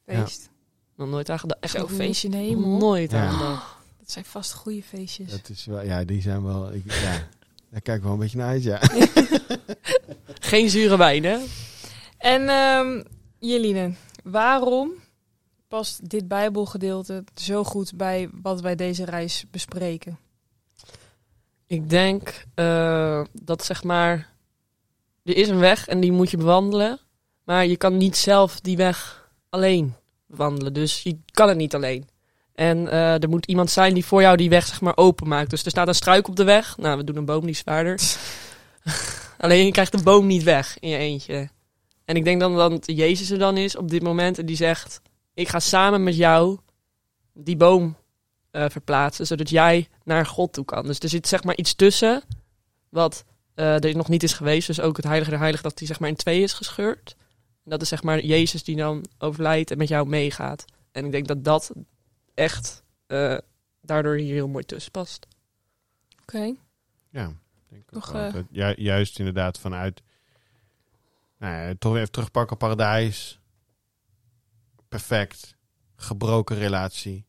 Feest. 0.06 0.42
Ja. 0.42 0.52
Nog 0.96 1.08
nooit 1.08 1.30
aan 1.30 1.38
gedacht. 1.38 1.60
Echt 1.62 1.74
een 1.74 1.88
feestje 1.88 2.28
in 2.28 2.32
de 2.32 2.44
hemel. 2.44 2.78
Nooit 2.78 3.10
Ja. 3.10 3.26
aan. 3.26 3.38
Dat 3.98 4.10
zijn 4.12 4.24
vast 4.24 4.52
goede 4.52 4.82
feestjes. 4.82 5.30
Dat 5.30 5.48
is 5.48 5.64
wel, 5.64 5.82
ja, 5.82 6.04
die 6.04 6.22
zijn 6.22 6.44
wel, 6.44 6.72
ik, 6.72 6.82
ja, 6.92 7.12
daar 7.70 7.80
kijk 7.80 7.96
ik 7.96 8.02
wel 8.02 8.12
een 8.12 8.18
beetje 8.18 8.38
naar 8.38 8.48
uit, 8.48 8.62
ja. 8.62 8.80
Geen 10.40 10.70
zure 10.70 10.96
wijn, 10.96 11.24
hè? 11.24 11.38
En 12.18 12.48
um, 12.48 13.02
Jeline, 13.38 13.94
waarom 14.24 14.90
past 15.74 16.10
dit 16.10 16.28
Bijbelgedeelte 16.28 17.24
zo 17.34 17.64
goed 17.64 17.96
bij 17.96 18.28
wat 18.42 18.60
wij 18.60 18.74
deze 18.74 19.04
reis 19.04 19.44
bespreken? 19.50 20.18
Ik 21.66 21.90
denk 21.90 22.44
uh, 22.54 23.24
dat 23.32 23.64
zeg 23.64 23.84
maar, 23.84 24.32
er 25.22 25.36
is 25.36 25.48
een 25.48 25.58
weg 25.58 25.88
en 25.88 26.00
die 26.00 26.12
moet 26.12 26.30
je 26.30 26.36
bewandelen, 26.36 26.98
maar 27.44 27.66
je 27.66 27.76
kan 27.76 27.96
niet 27.96 28.16
zelf 28.16 28.60
die 28.60 28.76
weg 28.76 29.28
alleen 29.50 29.94
wandelen. 30.26 30.72
Dus 30.72 31.02
je 31.02 31.18
kan 31.32 31.48
het 31.48 31.56
niet 31.56 31.74
alleen. 31.74 32.08
En 32.54 32.78
uh, 32.78 33.22
er 33.22 33.28
moet 33.28 33.46
iemand 33.46 33.70
zijn 33.70 33.94
die 33.94 34.04
voor 34.04 34.20
jou 34.20 34.36
die 34.36 34.50
weg 34.50 34.66
zeg 34.66 34.80
maar 34.80 34.96
openmaakt. 34.96 35.50
Dus 35.50 35.64
er 35.64 35.70
staat 35.70 35.88
een 35.88 35.94
struik 35.94 36.28
op 36.28 36.36
de 36.36 36.44
weg. 36.44 36.76
Nou, 36.76 36.96
we 36.96 37.04
doen 37.04 37.16
een 37.16 37.24
boom 37.24 37.46
die 37.46 37.54
zwaarder. 37.54 38.00
alleen 39.38 39.64
je 39.64 39.72
krijgt 39.72 39.92
de 39.92 40.02
boom 40.02 40.26
niet 40.26 40.42
weg 40.42 40.78
in 40.78 40.88
je 40.88 40.96
eentje. 40.96 41.48
En 42.04 42.16
ik 42.16 42.24
denk 42.24 42.40
dan 42.40 42.56
dat 42.56 42.82
Jezus 42.86 43.30
er 43.30 43.38
dan 43.38 43.56
is 43.56 43.76
op 43.76 43.90
dit 43.90 44.02
moment 44.02 44.38
en 44.38 44.46
die 44.46 44.56
zegt: 44.56 45.00
Ik 45.34 45.48
ga 45.48 45.60
samen 45.60 46.02
met 46.02 46.16
jou 46.16 46.58
die 47.32 47.56
boom 47.56 47.96
uh, 48.52 48.68
verplaatsen, 48.68 49.26
zodat 49.26 49.50
jij 49.50 49.88
naar 50.04 50.26
God 50.26 50.52
toe 50.52 50.64
kan. 50.64 50.86
Dus 50.86 50.98
er 50.98 51.08
zit 51.08 51.28
zeg 51.28 51.44
maar 51.44 51.56
iets 51.56 51.74
tussen 51.74 52.22
wat 52.88 53.24
uh, 53.54 53.84
er 53.84 53.96
nog 53.96 54.08
niet 54.08 54.22
is 54.22 54.32
geweest. 54.32 54.66
Dus 54.66 54.80
ook 54.80 54.96
het 54.96 55.06
Heilige 55.06 55.30
der 55.30 55.38
Heilige 55.38 55.62
dat 55.62 55.78
die 55.78 55.86
zeg 55.86 56.00
maar 56.00 56.08
in 56.08 56.16
twee 56.16 56.42
is 56.42 56.52
gescheurd. 56.52 57.16
En 57.64 57.70
dat 57.70 57.82
is 57.82 57.88
zeg 57.88 58.02
maar 58.02 58.24
Jezus 58.24 58.64
die 58.64 58.76
dan 58.76 59.04
overlijdt 59.18 59.70
en 59.70 59.78
met 59.78 59.88
jou 59.88 60.08
meegaat. 60.08 60.64
En 60.92 61.04
ik 61.04 61.12
denk 61.12 61.26
dat 61.26 61.44
dat 61.44 61.72
echt 62.34 62.82
uh, 63.08 63.38
daardoor 63.80 64.16
hier 64.16 64.34
heel 64.34 64.48
mooi 64.48 64.64
tussen 64.64 64.92
past. 64.92 65.26
Oké. 66.22 66.36
Okay. 66.36 66.56
Ja, 67.10 67.32
denk 67.68 67.90
Nog, 67.90 68.14
uh... 68.14 68.34
ju 68.50 68.74
juist 68.76 69.18
inderdaad 69.18 69.58
vanuit 69.58 70.02
nou 71.38 71.76
toch 71.78 71.92
weer 71.92 72.10
terugpakken 72.10 72.52
op 72.52 72.58
paradijs. 72.58 73.40
Perfect. 74.94 75.56
Gebroken 75.96 76.56
relatie. 76.56 77.26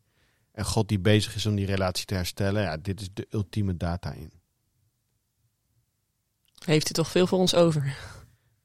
En 0.51 0.65
God 0.65 0.88
die 0.88 0.99
bezig 0.99 1.36
is 1.36 1.45
om 1.45 1.56
die 1.56 1.65
relatie 1.65 2.06
te 2.06 2.13
herstellen. 2.13 2.62
Ja, 2.62 2.78
dit 2.78 3.01
is 3.01 3.10
de 3.13 3.28
ultieme 3.30 3.78
data 3.78 4.12
in. 4.12 4.32
Heeft 6.65 6.84
hij 6.84 6.93
toch 6.93 7.10
veel 7.10 7.28
voor 7.28 7.39
ons 7.39 7.56
over? 7.56 7.97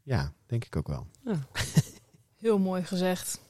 Ja, 0.03 0.33
denk 0.47 0.65
ik 0.65 0.77
ook 0.77 0.89
wel. 0.89 1.07
Ja. 1.25 1.47
Heel 2.45 2.59
mooi 2.59 2.85
gezegd. 2.85 3.41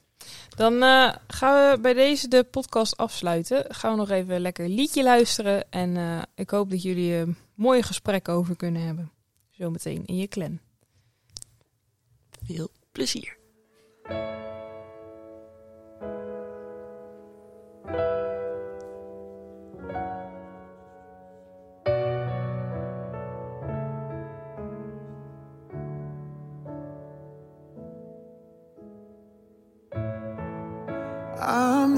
Dan 0.49 0.73
uh, 0.75 1.15
gaan 1.27 1.71
we 1.71 1.81
bij 1.81 1.95
deze 1.95 2.29
de 2.29 2.45
podcast 2.45 2.97
afsluiten. 2.97 3.75
Gaan 3.75 3.91
we 3.91 3.97
nog 3.97 4.11
even 4.11 4.35
een 4.35 4.41
lekker 4.41 4.69
liedje 4.69 5.03
luisteren. 5.03 5.71
En 5.71 5.97
uh, 5.97 6.23
ik 6.35 6.51
hoop 6.51 6.71
dat 6.71 6.83
jullie 6.83 7.15
een 7.15 7.37
mooie 7.55 7.83
gesprek 7.83 8.29
over 8.29 8.57
kunnen 8.57 8.83
hebben. 8.83 9.13
Zometeen 9.51 10.07
in 10.07 10.17
je 10.17 10.29
clan. 10.29 10.61
Veel 12.45 12.69
plezier. 12.93 13.39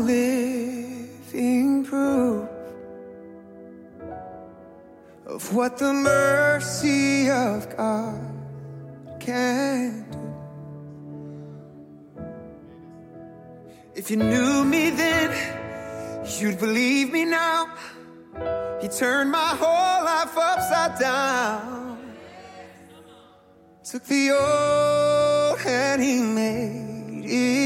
Living 0.05 1.85
proof 1.85 2.49
of 5.27 5.55
what 5.55 5.79
the 5.79 5.93
mercy 5.93 7.31
of 7.31 7.77
God 7.77 8.21
can 9.21 10.05
do. 10.11 10.19
If 13.95 14.11
you 14.11 14.17
knew 14.17 14.65
me 14.65 14.91
then, 14.91 15.31
you'd 16.41 16.59
believe 16.59 17.13
me 17.13 17.25
now. 17.25 17.75
He 18.81 18.89
turned 18.89 19.31
my 19.31 19.55
whole 19.63 20.05
life 20.05 20.37
upside 20.37 20.99
down. 20.99 22.15
Took 23.85 24.05
the 24.05 24.31
old 24.33 25.61
and 25.67 26.03
he 26.03 26.21
made 26.21 27.25
it 27.25 27.62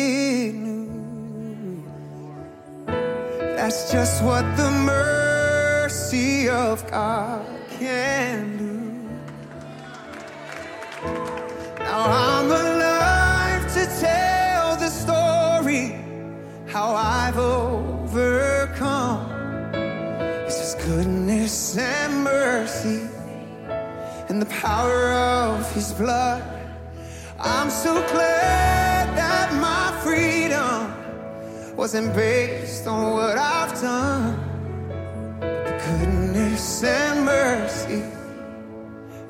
That's 3.67 3.91
just 3.91 4.23
what 4.23 4.45
the 4.57 4.71
mercy 4.71 6.49
of 6.49 6.89
God 6.89 7.45
can 7.69 8.57
do. 8.59 8.79
Now 11.81 12.05
I'm 12.07 12.47
alive 12.47 13.67
to 13.75 13.87
tell 13.99 14.77
the 14.77 14.89
story 14.89 15.99
how 16.69 16.95
I've 16.95 17.39
overcome. 17.39 19.33
It's 20.47 20.61
His 20.61 20.77
goodness 20.85 21.77
and 21.77 22.23
mercy 22.23 23.09
and 24.29 24.41
the 24.41 24.47
power 24.47 25.11
of 25.11 25.75
His 25.75 25.93
blood. 25.93 26.45
I'm 27.41 27.71
so 27.71 27.95
glad 28.13 29.17
that 29.17 29.53
my 29.55 29.91
freedom 30.05 30.36
wasn't 31.77 32.15
based 32.15 32.87
on 32.87 33.13
what 33.13 33.37
I've 33.37 33.79
done. 33.81 34.39
The 35.41 35.83
goodness 35.87 36.83
and 36.83 37.27
mercy 37.27 38.03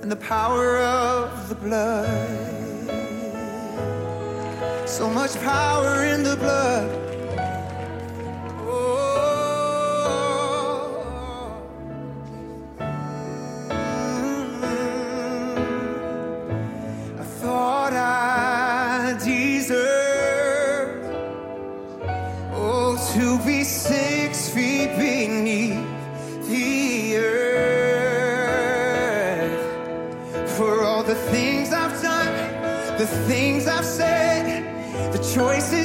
and 0.01 0.11
the 0.11 0.17
power 0.17 0.79
of 0.79 1.49
the 1.49 1.57
blood. 1.57 2.09
So 4.89 5.11
much 5.11 5.35
power 5.41 6.05
in 6.05 6.23
the 6.23 6.37
blood. 6.37 7.06
Be 23.47 23.63
six 23.63 24.49
feet 24.51 24.91
beneath 24.99 25.79
the 26.49 27.17
earth. 27.19 27.37
For 30.57 30.83
all 30.83 31.05
the 31.05 31.15
things 31.15 31.73
I've 31.73 32.03
done, 32.03 32.99
the 32.99 33.07
things 33.07 33.69
I've 33.69 33.85
said 33.85 34.65
the 35.13 35.19
choices 35.19 35.76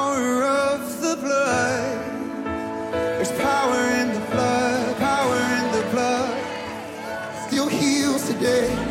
power 0.00 0.44
of 0.44 1.00
the 1.02 1.14
blood. 1.16 1.98
There's 3.16 3.32
power 3.32 3.80
in 4.00 4.08
the 4.14 4.24
blood, 4.32 4.96
power 4.96 5.38
in 5.58 5.66
the 5.76 5.84
blood. 5.90 6.36
Still 7.46 7.68
heals 7.68 8.26
today. 8.26 8.89